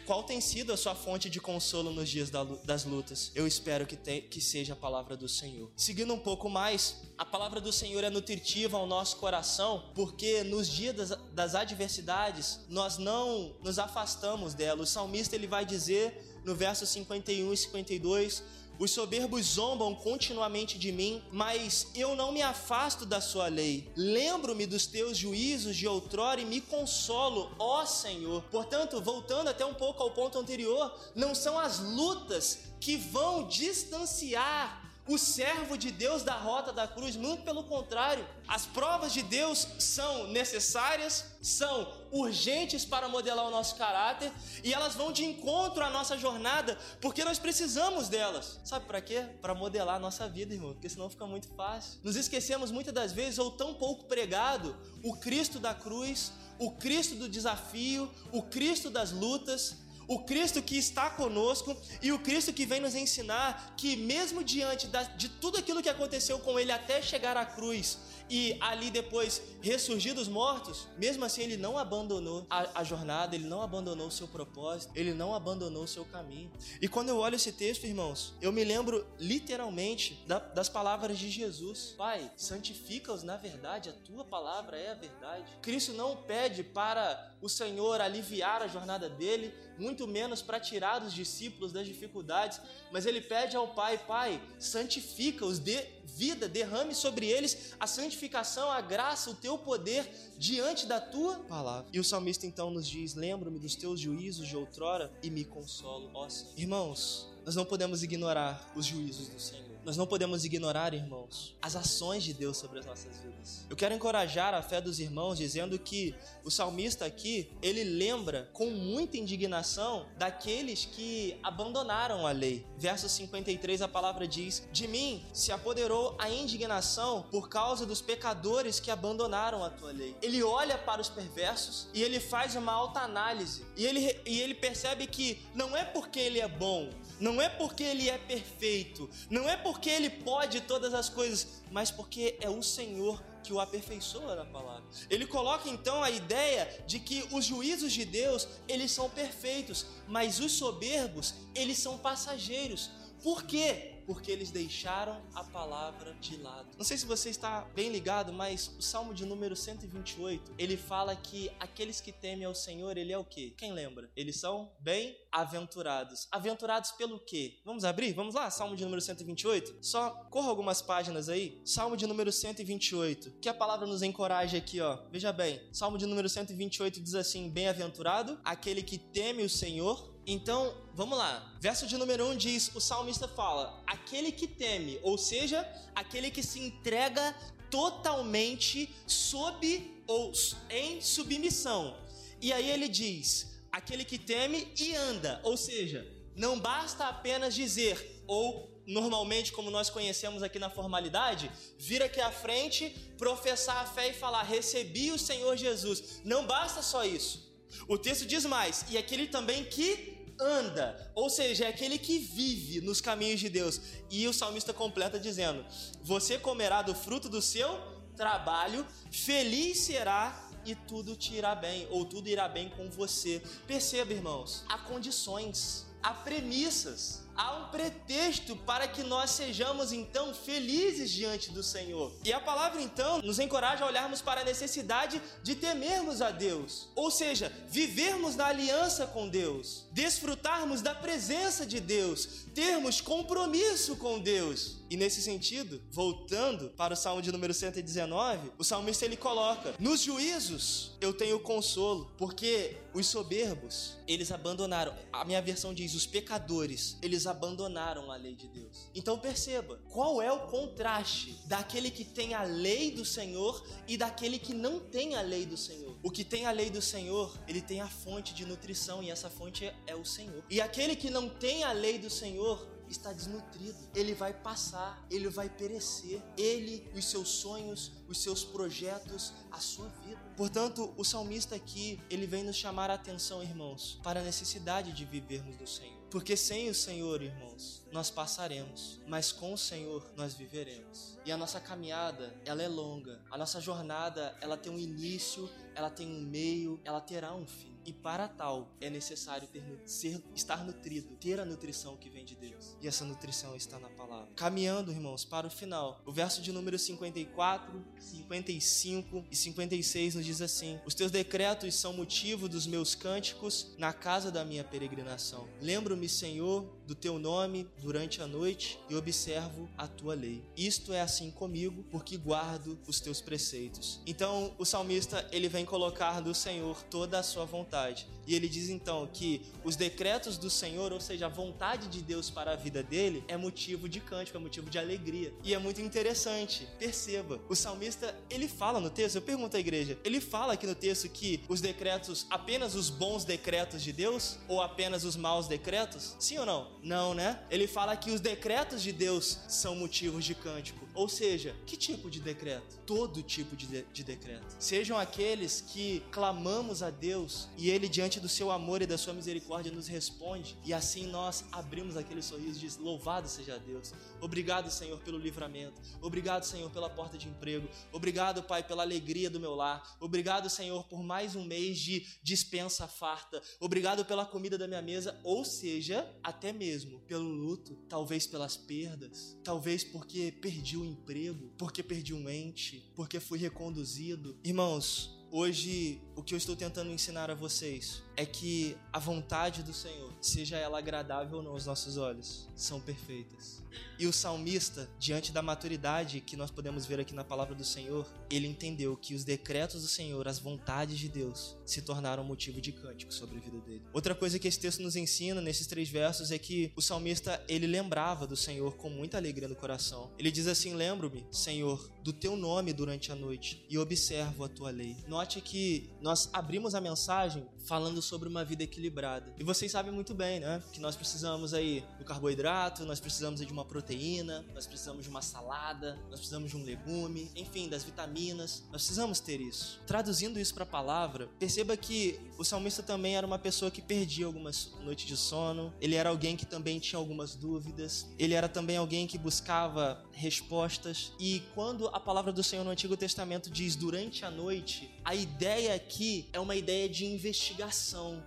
qual 0.09 0.23
tem 0.23 0.41
sido 0.41 0.73
a 0.73 0.77
sua 0.77 0.95
fonte 0.95 1.29
de 1.29 1.39
consolo 1.39 1.91
nos 1.91 2.09
dias 2.09 2.31
das 2.63 2.83
lutas? 2.83 3.31
Eu 3.35 3.45
espero 3.45 3.85
que, 3.85 3.95
te, 3.95 4.21
que 4.21 4.41
seja 4.41 4.73
a 4.73 4.75
palavra 4.75 5.15
do 5.15 5.29
Senhor. 5.29 5.69
Seguindo 5.77 6.11
um 6.11 6.17
pouco 6.17 6.49
mais, 6.49 6.95
a 7.15 7.23
palavra 7.23 7.61
do 7.61 7.71
Senhor 7.71 8.03
é 8.03 8.09
nutritiva 8.09 8.75
ao 8.75 8.87
nosso 8.87 9.17
coração, 9.17 9.83
porque 9.93 10.43
nos 10.43 10.67
dias 10.67 10.95
das, 10.95 11.19
das 11.31 11.53
adversidades 11.53 12.59
nós 12.69 12.97
não 12.97 13.55
nos 13.63 13.77
afastamos 13.77 14.55
dela. 14.55 14.81
O 14.81 14.85
salmista 14.87 15.35
ele 15.35 15.45
vai 15.45 15.63
dizer 15.63 16.39
no 16.43 16.55
verso 16.55 16.87
51 16.87 17.53
e 17.53 17.57
52: 17.57 18.43
Os 18.79 18.91
soberbos 18.91 19.45
zombam 19.45 19.93
continuamente 19.93 20.79
de 20.79 20.89
mim, 20.89 21.21
mas 21.33 21.87
eu 21.93 22.15
não 22.15 22.31
me 22.31 22.41
afasto 22.41 23.05
da 23.05 23.19
sua 23.19 23.47
lei. 23.49 23.91
Lembro-me 23.93 24.65
dos 24.65 24.87
teus 24.87 25.17
juízos 25.17 25.75
de 25.75 25.85
outrora 25.85 26.39
e 26.39 26.45
me 26.45 26.61
consolo, 26.61 27.51
ó 27.59 27.85
Senhor. 27.85 28.41
Portanto, 28.43 29.01
voltando 29.01 29.49
até 29.49 29.65
um 29.65 29.73
pouco 29.73 30.01
ao 30.01 30.11
ponto 30.11 30.39
anterior, 30.39 30.97
não 31.13 31.35
são 31.35 31.59
as 31.59 31.79
lutas 31.79 32.59
que 32.79 32.95
vão 32.95 33.49
distanciar 33.49 34.88
o 35.09 35.17
servo 35.17 35.75
de 35.75 35.91
Deus 35.91 36.21
da 36.21 36.35
rota 36.35 36.71
da 36.71 36.87
cruz, 36.87 37.15
muito 37.15 37.41
pelo 37.41 37.63
contrário. 37.63 38.23
As 38.47 38.67
provas 38.67 39.11
de 39.11 39.23
Deus 39.23 39.67
são 39.79 40.27
necessárias, 40.27 41.25
são 41.41 41.91
urgentes 42.11 42.85
para 42.85 43.09
modelar 43.09 43.47
o 43.47 43.49
nosso 43.49 43.75
caráter 43.75 44.31
e 44.63 44.71
elas 44.71 44.93
vão 44.93 45.11
de 45.11 45.25
encontro 45.25 45.83
à 45.83 45.89
nossa 45.89 46.15
jornada, 46.15 46.77
porque 47.01 47.25
nós 47.25 47.39
precisamos 47.39 48.07
delas. 48.07 48.59
Sabe 48.63 48.85
para 48.85 49.01
quê? 49.01 49.25
Para 49.41 49.55
modelar 49.55 49.95
a 49.95 49.99
nossa 49.99 50.29
vida, 50.29 50.53
irmão, 50.53 50.73
porque 50.73 50.87
senão 50.87 51.09
fica 51.09 51.25
muito 51.25 51.47
fácil. 51.55 51.99
Nos 52.03 52.15
esquecemos 52.15 52.69
muitas 52.69 52.93
das 52.93 53.11
vezes 53.11 53.39
ou 53.39 53.49
tão 53.49 53.73
pouco 53.73 54.05
pregado 54.05 54.77
o 55.03 55.15
Cristo 55.17 55.59
da 55.59 55.73
cruz, 55.73 56.31
o 56.59 56.69
Cristo 56.69 57.15
do 57.15 57.27
desafio, 57.27 58.11
o 58.31 58.43
Cristo 58.43 58.91
das 58.91 59.09
lutas 59.09 59.75
o 60.09 60.17
Cristo 60.19 60.61
que 60.61 60.75
está 60.75 61.09
conosco 61.11 61.77
e 62.01 62.11
o 62.11 62.17
Cristo 62.17 62.51
que 62.51 62.65
vem 62.65 62.81
nos 62.81 62.95
ensinar 62.95 63.75
que, 63.77 63.95
mesmo 63.95 64.43
diante 64.43 64.89
de 65.15 65.29
tudo 65.29 65.59
aquilo 65.59 65.83
que 65.83 65.87
aconteceu 65.87 66.39
com 66.39 66.59
ele 66.59 66.71
até 66.71 66.99
chegar 67.01 67.37
à 67.37 67.45
cruz, 67.45 67.99
e 68.29 68.55
ali 68.61 68.91
depois 68.91 69.41
ressurgir 69.61 70.13
dos 70.13 70.27
mortos, 70.27 70.87
mesmo 70.97 71.25
assim 71.25 71.41
ele 71.41 71.57
não 71.57 71.77
abandonou 71.77 72.45
a, 72.49 72.81
a, 72.81 72.83
jornada, 72.83 73.35
ele 73.35 73.47
não 73.47 73.61
abandonou 73.61 74.07
o 74.07 74.11
seu 74.11 74.27
propósito, 74.27 74.91
ele 74.95 75.13
não 75.13 75.33
abandonou 75.33 75.83
o 75.83 75.87
seu 75.87 76.05
caminho. 76.05 76.51
E 76.79 76.87
quando 76.87 77.09
eu 77.09 77.17
olho 77.17 77.35
esse 77.35 77.51
texto, 77.51 77.85
irmãos, 77.85 78.35
eu 78.41 78.51
me 78.51 78.63
lembro 78.63 79.05
literalmente 79.17 80.23
da, 80.27 80.39
das 80.39 80.69
palavras 80.69 81.17
de 81.17 81.29
Jesus: 81.29 81.95
Pai, 81.97 82.31
santifica-os 82.37 83.23
na 83.23 83.35
verdade, 83.35 83.89
a 83.89 83.93
tua 83.93 84.23
palavra 84.23 84.77
é 84.77 84.91
a 84.91 84.95
verdade. 84.95 85.45
Cristo 85.61 85.93
não 85.93 86.15
pede 86.15 86.63
para 86.63 87.33
o 87.41 87.49
Senhor 87.49 87.99
aliviar 87.99 88.61
a 88.61 88.67
jornada 88.67 89.09
dele, 89.09 89.53
muito 89.79 90.07
menos 90.07 90.41
para 90.41 90.59
tirar 90.59 91.01
os 91.01 91.13
discípulos 91.13 91.71
das 91.71 91.87
dificuldades, 91.87 92.59
mas 92.91 93.05
ele 93.05 93.21
pede 93.21 93.55
ao 93.55 93.69
Pai: 93.69 93.97
Pai, 93.97 94.41
santifica-os, 94.59 95.57
dê 95.57 95.85
vida, 96.05 96.47
derrame 96.49 96.93
sobre 96.93 97.27
eles 97.27 97.73
a 97.79 97.87
santificação, 97.87 98.69
a 98.69 98.81
graça, 98.81 99.29
o 99.29 99.35
teu 99.35 99.57
poder 99.57 100.09
diante 100.37 100.85
da 100.85 100.99
tua 100.99 101.39
palavra. 101.39 101.87
E 101.93 101.99
o 101.99 102.03
salmista 102.03 102.45
então 102.45 102.69
nos 102.69 102.87
diz: 102.87 103.15
Lembro-me 103.15 103.59
dos 103.59 103.75
teus 103.75 103.99
juízos 103.99 104.47
de 104.47 104.55
outrora 104.55 105.11
e 105.23 105.29
me 105.29 105.45
consolo, 105.45 106.09
ó 106.13 106.27
Senhor. 106.27 106.53
Irmãos, 106.57 107.27
nós 107.45 107.55
não 107.55 107.65
podemos 107.65 108.03
ignorar 108.03 108.71
os 108.75 108.85
juízos 108.85 109.27
do 109.27 109.39
Senhor. 109.39 109.68
Nós 109.89 109.97
não 109.97 110.05
podemos 110.05 110.45
ignorar, 110.45 110.93
irmãos, 110.93 111.57
as 111.59 111.75
ações 111.75 112.23
de 112.23 112.31
Deus 112.31 112.57
sobre 112.57 112.77
as 112.77 112.85
nossas 112.85 113.17
vidas. 113.17 113.65
Eu 113.67 113.75
quero 113.75 113.95
encorajar 113.95 114.53
a 114.53 114.61
fé 114.61 114.79
dos 114.79 114.99
irmãos 114.99 115.39
dizendo 115.39 115.79
que 115.79 116.13
o 116.43 116.51
salmista 116.51 117.05
aqui, 117.05 117.49
ele 117.59 117.83
lembra 117.83 118.51
com 118.53 118.69
muita 118.69 119.17
indignação 119.17 120.05
daqueles 120.15 120.85
que 120.85 121.39
abandonaram 121.41 122.27
a 122.27 122.31
lei. 122.31 122.67
Verso 122.77 123.09
53, 123.09 123.81
a 123.81 123.87
palavra 123.87 124.27
diz: 124.27 124.67
De 124.71 124.87
mim 124.87 125.25
se 125.33 125.51
apoderou 125.51 126.15
a 126.19 126.29
indignação 126.29 127.23
por 127.31 127.49
causa 127.49 127.83
dos 127.83 127.99
pecadores 127.99 128.79
que 128.79 128.91
abandonaram 128.91 129.63
a 129.63 129.71
tua 129.71 129.91
lei. 129.91 130.15
Ele 130.21 130.43
olha 130.43 130.77
para 130.77 131.01
os 131.01 131.09
perversos 131.09 131.87
e 131.95 132.03
ele 132.03 132.19
faz 132.19 132.55
uma 132.55 132.73
alta 132.73 132.99
análise. 132.99 133.65
E 133.75 133.87
ele, 133.87 134.21
e 134.23 134.39
ele 134.39 134.53
percebe 134.53 135.07
que 135.07 135.41
não 135.55 135.75
é 135.75 135.83
porque 135.83 136.19
ele 136.19 136.39
é 136.39 136.47
bom, 136.47 136.91
não 137.19 137.41
é 137.41 137.49
porque 137.49 137.83
ele 137.83 138.07
é 138.07 138.19
perfeito, 138.19 139.09
não 139.31 139.49
é 139.49 139.57
porque 139.57 139.78
ele 139.87 140.09
pode 140.09 140.61
todas 140.61 140.95
as 140.95 141.09
coisas, 141.09 141.61
mas 141.69 141.91
porque 141.91 142.35
é 142.41 142.49
o 142.49 142.63
Senhor 142.63 143.23
que 143.43 143.53
o 143.53 143.59
aperfeiçoa 143.59 144.35
na 144.35 144.45
palavra. 144.45 144.83
Ele 145.09 145.27
coloca 145.27 145.69
então 145.69 146.03
a 146.03 146.09
ideia 146.09 146.83
de 146.87 146.99
que 146.99 147.27
os 147.31 147.45
juízos 147.45 147.93
de 147.93 148.03
Deus, 148.03 148.47
eles 148.67 148.91
são 148.91 149.07
perfeitos, 149.09 149.85
mas 150.07 150.39
os 150.39 150.53
soberbos, 150.53 151.35
eles 151.53 151.77
são 151.77 151.99
passageiros. 151.99 152.89
Por 153.21 153.43
quê? 153.43 153.98
Porque 154.09 154.31
eles 154.31 154.49
deixaram 154.49 155.21
a 155.35 155.43
palavra 155.43 156.15
de 156.15 156.35
lado. 156.37 156.67
Não 156.75 156.83
sei 156.83 156.97
se 156.97 157.05
você 157.05 157.29
está 157.29 157.61
bem 157.75 157.89
ligado, 157.89 158.33
mas 158.33 158.75
o 158.79 158.81
Salmo 158.81 159.13
de 159.13 159.23
número 159.23 159.55
128, 159.55 160.55
ele 160.57 160.75
fala 160.75 161.15
que 161.15 161.51
aqueles 161.59 162.01
que 162.01 162.11
temem 162.11 162.43
ao 162.43 162.55
Senhor, 162.55 162.97
ele 162.97 163.13
é 163.13 163.17
o 163.19 163.23
quê? 163.23 163.53
Quem 163.55 163.71
lembra? 163.71 164.09
Eles 164.15 164.37
são 164.37 164.71
bem-aventurados. 164.79 166.27
Aventurados 166.31 166.89
pelo 166.93 167.19
quê? 167.19 167.59
Vamos 167.63 167.85
abrir? 167.85 168.13
Vamos 168.13 168.33
lá, 168.33 168.49
Salmo 168.49 168.75
de 168.75 168.83
número 168.83 168.99
128? 168.99 169.77
Só 169.79 170.09
corra 170.31 170.49
algumas 170.49 170.81
páginas 170.81 171.29
aí. 171.29 171.61
Salmo 171.63 171.95
de 171.95 172.07
número 172.07 172.31
128. 172.31 173.33
Que 173.39 173.47
a 173.47 173.53
palavra 173.53 173.85
nos 173.85 174.01
encoraja 174.01 174.57
aqui, 174.57 174.81
ó. 174.81 174.97
Veja 175.11 175.31
bem. 175.31 175.61
Salmo 175.71 175.99
de 175.99 176.07
número 176.07 176.27
128 176.27 176.99
diz 176.99 177.13
assim: 177.13 177.47
Bem-aventurado 177.47 178.39
aquele 178.43 178.81
que 178.81 178.97
teme 178.97 179.43
o 179.43 179.49
Senhor 179.49 180.17
então, 180.25 180.75
vamos 180.93 181.17
lá. 181.17 181.55
Verso 181.59 181.87
de 181.87 181.97
número 181.97 182.25
1 182.25 182.29
um 182.31 182.37
diz: 182.37 182.71
o 182.75 182.79
salmista 182.79 183.27
fala, 183.27 183.81
aquele 183.87 184.31
que 184.31 184.47
teme, 184.47 184.99
ou 185.01 185.17
seja, 185.17 185.67
aquele 185.95 186.29
que 186.29 186.43
se 186.43 186.59
entrega 186.59 187.35
totalmente 187.69 188.93
sob 189.07 190.03
ou 190.07 190.31
em 190.69 191.01
submissão. 191.01 191.97
E 192.41 192.53
aí 192.53 192.69
ele 192.69 192.87
diz: 192.87 193.59
aquele 193.71 194.05
que 194.05 194.17
teme 194.17 194.71
e 194.77 194.95
anda, 194.95 195.39
ou 195.43 195.57
seja, 195.57 196.07
não 196.35 196.59
basta 196.59 197.05
apenas 197.05 197.53
dizer, 197.53 198.23
ou 198.27 198.69
normalmente, 198.85 199.51
como 199.51 199.69
nós 199.69 199.89
conhecemos 199.89 200.41
aqui 200.41 200.57
na 200.57 200.69
formalidade, 200.69 201.51
vir 201.77 202.01
aqui 202.01 202.19
à 202.19 202.31
frente, 202.31 202.89
professar 203.17 203.77
a 203.77 203.85
fé 203.85 204.09
e 204.09 204.13
falar: 204.13 204.43
recebi 204.43 205.11
o 205.11 205.19
Senhor 205.19 205.55
Jesus. 205.57 206.21
Não 206.23 206.45
basta 206.45 206.81
só 206.81 207.03
isso. 207.03 207.48
O 207.87 207.97
texto 207.97 208.25
diz 208.25 208.45
mais: 208.45 208.85
e 208.89 208.97
aquele 208.97 209.27
também 209.27 209.63
que 209.65 210.17
anda, 210.39 211.11
ou 211.13 211.29
seja, 211.29 211.65
é 211.65 211.67
aquele 211.67 211.97
que 211.97 212.17
vive 212.17 212.81
nos 212.81 213.01
caminhos 213.01 213.39
de 213.39 213.49
Deus. 213.49 213.81
E 214.09 214.27
o 214.27 214.33
salmista 214.33 214.73
completa 214.73 215.19
dizendo: 215.19 215.65
Você 216.01 216.37
comerá 216.37 216.81
do 216.81 216.95
fruto 216.95 217.27
do 217.27 217.41
seu 217.41 217.69
trabalho, 218.15 218.85
feliz 219.11 219.79
será 219.79 220.49
e 220.65 220.75
tudo 220.75 221.15
te 221.15 221.33
irá 221.33 221.55
bem, 221.55 221.87
ou 221.89 222.05
tudo 222.05 222.27
irá 222.27 222.47
bem 222.47 222.69
com 222.69 222.89
você. 222.89 223.41
Perceba, 223.65 224.13
irmãos, 224.13 224.63
há 224.67 224.77
condições, 224.77 225.85
há 226.01 226.13
premissas 226.13 227.28
há 227.39 227.55
um 227.55 227.69
pretexto 227.69 228.53
para 228.53 228.85
que 228.85 229.01
nós 229.01 229.31
sejamos 229.31 229.93
então 229.93 230.33
felizes 230.33 231.09
diante 231.09 231.51
do 231.51 231.63
Senhor. 231.63 232.11
E 232.25 232.33
a 232.33 232.39
palavra 232.39 232.81
então 232.81 233.21
nos 233.21 233.39
encoraja 233.39 233.85
a 233.85 233.87
olharmos 233.87 234.21
para 234.21 234.41
a 234.41 234.43
necessidade 234.43 235.21
de 235.41 235.55
temermos 235.55 236.21
a 236.21 236.31
Deus, 236.31 236.89
ou 236.95 237.09
seja, 237.09 237.49
vivermos 237.69 238.35
na 238.35 238.47
aliança 238.47 239.07
com 239.07 239.29
Deus, 239.29 239.85
desfrutarmos 239.93 240.81
da 240.81 240.93
presença 240.93 241.65
de 241.65 241.79
Deus, 241.79 242.45
termos 242.53 242.99
compromisso 242.99 243.95
com 243.95 244.19
Deus. 244.19 244.77
E 244.89 244.97
nesse 244.97 245.21
sentido, 245.21 245.81
voltando 245.91 246.69
para 246.71 246.93
o 246.93 246.97
Salmo 246.97 247.21
de 247.21 247.31
número 247.31 247.53
119, 247.53 248.51
o 248.57 248.63
salmista 248.65 249.05
ele 249.05 249.15
coloca: 249.15 249.75
"Nos 249.79 250.01
juízos 250.01 250.91
eu 250.99 251.13
tenho 251.13 251.39
consolo, 251.39 252.11
porque 252.17 252.75
os 252.93 253.07
soberbos, 253.07 253.97
eles 254.07 254.31
abandonaram. 254.31 254.95
A 255.13 255.23
minha 255.23 255.41
versão 255.41 255.73
diz: 255.73 255.93
os 255.93 256.05
pecadores, 256.05 256.97
eles 257.01 257.27
abandonaram 257.29 258.11
a 258.11 258.15
lei 258.15 258.35
de 258.35 258.47
Deus. 258.47 258.89
Então 258.93 259.17
perceba, 259.17 259.79
qual 259.89 260.21
é 260.21 260.31
o 260.31 260.47
contraste 260.47 261.39
daquele 261.45 261.89
que 261.89 262.03
tem 262.03 262.33
a 262.33 262.43
lei 262.43 262.91
do 262.91 263.05
Senhor 263.05 263.65
e 263.87 263.95
daquele 263.95 264.37
que 264.37 264.53
não 264.53 264.79
tem 264.79 265.15
a 265.15 265.21
lei 265.21 265.45
do 265.45 265.55
Senhor? 265.55 265.97
O 266.03 266.11
que 266.11 266.23
tem 266.23 266.45
a 266.45 266.51
lei 266.51 266.69
do 266.69 266.81
Senhor, 266.81 267.37
ele 267.47 267.61
tem 267.61 267.79
a 267.79 267.87
fonte 267.87 268.33
de 268.33 268.45
nutrição 268.45 269.01
e 269.01 269.09
essa 269.09 269.29
fonte 269.29 269.71
é 269.87 269.95
o 269.95 270.03
Senhor. 270.03 270.43
E 270.49 270.59
aquele 270.59 270.95
que 270.95 271.09
não 271.09 271.29
tem 271.29 271.63
a 271.63 271.71
lei 271.71 271.97
do 271.97 272.09
Senhor, 272.09 272.67
está 272.89 273.13
desnutrido. 273.13 273.77
Ele 273.95 274.13
vai 274.13 274.33
passar, 274.33 275.05
ele 275.09 275.29
vai 275.29 275.49
perecer. 275.49 276.21
Ele, 276.37 276.89
os 276.95 277.05
seus 277.05 277.29
sonhos, 277.29 277.91
os 278.07 278.21
seus 278.21 278.43
projetos, 278.43 279.33
a 279.51 279.59
sua 279.59 279.87
vida. 280.05 280.19
Portanto, 280.35 280.93
o 280.97 281.03
salmista 281.03 281.55
aqui, 281.55 281.99
ele 282.09 282.25
vem 282.25 282.43
nos 282.43 282.55
chamar 282.55 282.89
a 282.89 282.95
atenção, 282.95 283.43
irmãos, 283.43 283.99
para 284.03 284.19
a 284.19 284.23
necessidade 284.23 284.91
de 284.91 285.05
vivermos 285.05 285.55
do 285.57 285.67
Senhor. 285.67 285.99
Porque 286.09 286.35
sem 286.35 286.69
o 286.69 286.73
Senhor, 286.73 287.21
irmãos, 287.21 287.83
nós 287.91 288.09
passaremos, 288.09 288.99
mas 289.05 289.31
com 289.31 289.53
o 289.53 289.57
Senhor 289.57 290.11
nós 290.15 290.33
viveremos. 290.33 291.19
E 291.23 291.31
a 291.31 291.37
nossa 291.37 291.59
caminhada, 291.59 292.35
ela 292.45 292.63
é 292.63 292.67
longa. 292.67 293.21
A 293.29 293.37
nossa 293.37 293.61
jornada, 293.61 294.35
ela 294.41 294.57
tem 294.57 294.71
um 294.71 294.79
início, 294.79 295.47
ela 295.75 295.89
tem 295.89 296.07
um 296.07 296.21
meio, 296.21 296.79
ela 296.83 296.99
terá 296.99 297.35
um 297.35 297.45
fim. 297.45 297.68
E 297.89 297.93
para 297.93 298.27
tal 298.27 298.71
é 298.79 298.87
necessário 298.87 299.47
ter, 299.47 299.63
ser, 299.83 300.21
estar 300.35 300.63
nutrido, 300.63 301.15
ter 301.15 301.39
a 301.39 301.45
nutrição 301.45 301.97
que 301.97 302.07
vem 302.07 302.23
de 302.23 302.35
Deus. 302.35 302.77
E 302.79 302.87
essa 302.87 303.03
nutrição 303.03 303.55
está 303.55 303.79
na 303.79 303.89
palavra. 303.89 304.31
Caminhando, 304.35 304.91
irmãos, 304.91 305.25
para 305.25 305.47
o 305.47 305.49
final. 305.49 305.99
O 306.05 306.11
verso 306.11 306.39
de 306.39 306.51
número 306.51 306.77
54, 306.77 307.83
55 307.97 309.25
e 309.31 309.35
56 309.35 310.13
nos 310.13 310.23
diz 310.23 310.39
assim: 310.39 310.79
Os 310.85 310.93
teus 310.93 311.09
decretos 311.09 311.73
são 311.73 311.91
motivo 311.91 312.47
dos 312.47 312.67
meus 312.67 312.93
cânticos 312.93 313.73
na 313.79 313.91
casa 313.91 314.31
da 314.31 314.45
minha 314.45 314.63
peregrinação. 314.63 315.49
Lembro-me, 315.59 316.07
Senhor, 316.07 316.71
do 316.89 316.95
teu 316.95 317.19
nome 317.19 317.67
durante 317.77 318.19
a 318.19 318.25
noite 318.25 318.79
e 318.89 318.95
observo 318.95 319.69
a 319.77 319.87
tua 319.87 320.15
lei. 320.15 320.43
Isto 320.57 320.91
é 320.91 321.01
assim 321.01 321.29
comigo, 321.29 321.85
porque 321.91 322.17
guardo 322.17 322.79
os 322.87 322.99
teus 322.99 323.21
preceitos. 323.21 324.01
Então, 324.07 324.55
o 324.57 324.65
salmista, 324.65 325.27
ele 325.31 325.47
vem 325.47 325.63
colocar 325.63 326.19
do 326.19 326.33
Senhor 326.33 326.81
toda 326.89 327.19
a 327.19 327.23
sua 327.23 327.45
vontade. 327.45 328.07
E 328.25 328.35
ele 328.35 328.47
diz 328.47 328.69
então 328.69 329.07
que 329.11 329.41
os 329.63 329.75
decretos 329.75 330.37
do 330.37 330.51
Senhor, 330.51 330.91
ou 330.91 330.99
seja, 330.99 331.25
a 331.25 331.29
vontade 331.29 331.87
de 331.87 331.99
Deus 331.99 332.29
para 332.29 332.53
a 332.53 332.55
vida 332.55 332.83
dele, 332.83 333.23
é 333.27 333.35
motivo 333.35 333.89
de 333.89 333.99
cântico, 333.99 334.37
é 334.37 334.39
motivo 334.39 334.69
de 334.69 334.77
alegria. 334.77 335.33
E 335.43 335.53
é 335.53 335.57
muito 335.57 335.81
interessante. 335.81 336.67
Perceba, 336.77 337.39
o 337.49 337.55
salmista, 337.55 338.15
ele 338.29 338.47
fala 338.47 338.79
no 338.79 338.89
texto, 338.89 339.15
eu 339.15 339.21
pergunto 339.23 339.57
à 339.57 339.59
igreja, 339.59 339.97
ele 340.03 340.21
fala 340.21 340.53
aqui 340.53 340.67
no 340.67 340.75
texto 340.75 341.09
que 341.09 341.43
os 341.49 341.59
decretos, 341.59 342.27
apenas 342.29 342.75
os 342.75 342.91
bons 342.91 343.25
decretos 343.25 343.81
de 343.81 343.91
Deus 343.91 344.37
ou 344.47 344.61
apenas 344.61 345.03
os 345.03 345.15
maus 345.15 345.47
decretos? 345.47 346.15
Sim 346.19 346.37
ou 346.37 346.45
não? 346.45 346.78
Não, 346.81 347.13
né? 347.13 347.39
Ele 347.49 347.67
fala 347.67 347.95
que 347.95 348.11
os 348.11 348.21
decretos 348.21 348.81
de 348.81 348.91
Deus 348.91 349.39
são 349.47 349.75
motivos 349.75 350.23
de 350.23 350.33
cântico. 350.33 350.87
Ou 350.93 351.07
seja, 351.09 351.55
que 351.65 351.77
tipo 351.77 352.09
de 352.09 352.19
decreto? 352.19 352.77
Todo 352.85 353.21
tipo 353.21 353.55
de, 353.55 353.67
de, 353.67 353.85
de 353.93 354.03
decreto. 354.03 354.55
Sejam 354.59 354.97
aqueles 354.97 355.61
que 355.61 356.01
clamamos 356.11 356.81
a 356.81 356.89
Deus 356.89 357.47
e 357.57 357.69
Ele, 357.69 357.87
diante 357.87 358.19
do 358.19 358.29
seu 358.29 358.49
amor 358.51 358.81
e 358.81 358.85
da 358.85 358.97
sua 358.97 359.13
misericórdia, 359.13 359.71
nos 359.71 359.87
responde, 359.87 360.57
e 360.65 360.73
assim 360.73 361.07
nós 361.07 361.45
abrimos 361.51 361.95
aquele 361.97 362.21
sorriso 362.21 362.57
e 362.57 362.61
diz: 362.61 362.77
Louvado 362.77 363.27
seja 363.27 363.57
Deus. 363.59 363.93
Obrigado, 364.21 364.69
Senhor, 364.69 364.99
pelo 364.99 365.17
livramento. 365.17 365.81
Obrigado, 366.01 366.43
Senhor, 366.43 366.69
pela 366.71 366.89
porta 366.89 367.17
de 367.17 367.27
emprego. 367.27 367.67
Obrigado, 367.91 368.43
Pai, 368.43 368.63
pela 368.63 368.83
alegria 368.83 369.29
do 369.29 369.39
meu 369.39 369.55
lar. 369.55 369.97
Obrigado, 369.99 370.49
Senhor, 370.49 370.83
por 370.85 371.03
mais 371.03 371.35
um 371.35 371.43
mês 371.43 371.79
de 371.79 372.05
dispensa 372.21 372.87
farta. 372.87 373.41
Obrigado 373.59 374.05
pela 374.05 374.25
comida 374.25 374.57
da 374.57 374.67
minha 374.67 374.81
mesa, 374.81 375.19
ou 375.23 375.43
seja, 375.45 376.07
até 376.23 376.51
mesmo 376.51 376.99
pelo 377.01 377.27
luto, 377.27 377.75
talvez 377.87 378.27
pelas 378.27 378.55
perdas, 378.55 379.37
talvez 379.43 379.83
porque 379.83 380.31
perdi 380.31 380.77
o 380.77 380.85
emprego, 380.85 381.51
porque 381.57 381.81
perdi 381.81 382.13
um 382.13 382.29
ente, 382.29 382.91
porque 382.95 383.19
fui 383.19 383.39
reconduzido. 383.39 384.37
Irmãos, 384.43 385.18
Hoje, 385.31 386.01
o 386.15 386.23
que 386.23 386.33
eu 386.33 386.37
estou 386.37 386.55
tentando 386.55 386.91
ensinar 386.91 387.29
a 387.29 387.35
vocês 387.35 388.01
é 388.17 388.25
que 388.25 388.75
a 388.91 388.97
vontade 388.97 389.61
do 389.61 389.71
Senhor, 389.71 390.11
seja 390.19 390.57
ela 390.57 390.79
agradável 390.79 391.37
ou 391.37 391.43
não 391.43 391.51
aos 391.51 391.65
nossos 391.65 391.97
olhos, 391.97 392.49
são 392.55 392.81
perfeitas. 392.81 393.63
E 393.97 394.07
o 394.07 394.11
salmista, 394.11 394.89
diante 394.97 395.31
da 395.31 395.41
maturidade 395.41 396.19
que 396.19 396.35
nós 396.35 396.49
podemos 396.49 396.85
ver 396.85 396.99
aqui 396.99 397.13
na 397.13 397.23
palavra 397.23 397.53
do 397.53 397.63
Senhor, 397.63 398.07
ele 398.29 398.47
entendeu 398.47 398.97
que 398.97 399.13
os 399.13 399.23
decretos 399.23 399.83
do 399.83 399.87
Senhor, 399.87 400.27
as 400.27 400.39
vontades 400.39 400.97
de 400.97 401.07
Deus, 401.07 401.55
se 401.65 401.81
tornaram 401.81 402.23
motivo 402.23 402.59
de 402.59 402.71
cântico 402.71 403.13
sobre 403.13 403.37
a 403.37 403.39
vida 403.39 403.59
dele. 403.59 403.83
Outra 403.93 404.15
coisa 404.15 404.39
que 404.39 404.47
esse 404.47 404.59
texto 404.59 404.81
nos 404.81 404.95
ensina 404.95 405.39
nesses 405.39 405.67
três 405.67 405.89
versos 405.89 406.31
é 406.31 406.37
que 406.37 406.73
o 406.75 406.81
salmista, 406.81 407.41
ele 407.47 407.67
lembrava 407.67 408.25
do 408.25 408.35
Senhor 408.35 408.75
com 408.75 408.89
muita 408.89 409.17
alegria 409.17 409.47
no 409.47 409.55
coração. 409.55 410.11
Ele 410.17 410.31
diz 410.31 410.47
assim: 410.47 410.73
Lembro-me, 410.73 411.25
Senhor, 411.31 411.89
do 412.03 412.11
teu 412.11 412.35
nome 412.35 412.73
durante 412.73 413.11
a 413.11 413.15
noite 413.15 413.65
e 413.69 413.77
observo 413.77 414.43
a 414.43 414.49
tua 414.49 414.71
lei. 414.71 414.97
Note 415.19 415.41
que 415.41 415.91
nós 415.99 416.29
abrimos 416.31 416.73
a 416.73 416.79
mensagem 416.79 417.45
falando 417.69 418.01
sobre 418.01 418.27
uma 418.27 418.43
vida 418.43 418.63
equilibrada. 418.63 419.31
E 419.37 419.43
vocês 419.43 419.71
sabem 419.71 419.91
muito 419.91 420.15
bem, 420.15 420.39
né? 420.39 420.59
Que 420.73 420.79
nós 420.79 420.95
precisamos 420.95 421.53
aí 421.53 421.83
do 421.99 422.03
carboidrato, 422.03 422.83
nós 422.83 422.99
precisamos 422.99 423.39
de 423.45 423.53
uma 423.53 423.63
proteína, 423.63 424.43
nós 424.55 424.65
precisamos 424.65 425.03
de 425.03 425.09
uma 425.09 425.21
salada, 425.21 425.95
nós 426.09 426.17
precisamos 426.17 426.49
de 426.49 426.57
um 426.57 426.63
legume, 426.63 427.29
enfim, 427.35 427.69
das 427.69 427.83
vitaminas. 427.83 428.63
Nós 428.71 428.81
precisamos 428.81 429.19
ter 429.19 429.39
isso. 429.39 429.79
Traduzindo 429.85 430.39
isso 430.39 430.51
para 430.51 430.63
a 430.63 430.65
palavra, 430.65 431.29
perceba 431.37 431.77
que 431.77 432.19
o 432.39 432.43
salmista 432.43 432.81
também 432.81 433.15
era 433.15 433.27
uma 433.27 433.37
pessoa 433.37 433.69
que 433.69 433.83
perdia 433.83 434.25
algumas 434.25 434.71
noites 434.83 435.05
de 435.05 435.15
sono, 435.15 435.71
ele 435.79 435.93
era 435.93 436.09
alguém 436.09 436.35
que 436.35 436.47
também 436.47 436.79
tinha 436.79 436.97
algumas 436.97 437.35
dúvidas, 437.35 438.07
ele 438.17 438.33
era 438.33 438.49
também 438.49 438.77
alguém 438.77 439.05
que 439.05 439.19
buscava 439.19 440.03
respostas. 440.11 441.13
E 441.19 441.43
quando 441.53 441.87
a 441.89 441.99
palavra 441.99 442.33
do 442.33 442.41
Senhor 442.41 442.63
no 442.63 442.71
Antigo 442.71 442.97
Testamento 442.97 443.51
diz 443.51 443.75
durante 443.75 444.25
a 444.25 444.31
noite, 444.31 444.89
a 445.05 445.13
ideia 445.13 445.75
aqui 445.75 446.27
é 446.33 446.39
uma 446.39 446.55
ideia 446.55 446.89
de 446.89 447.05
investigação, 447.05 447.58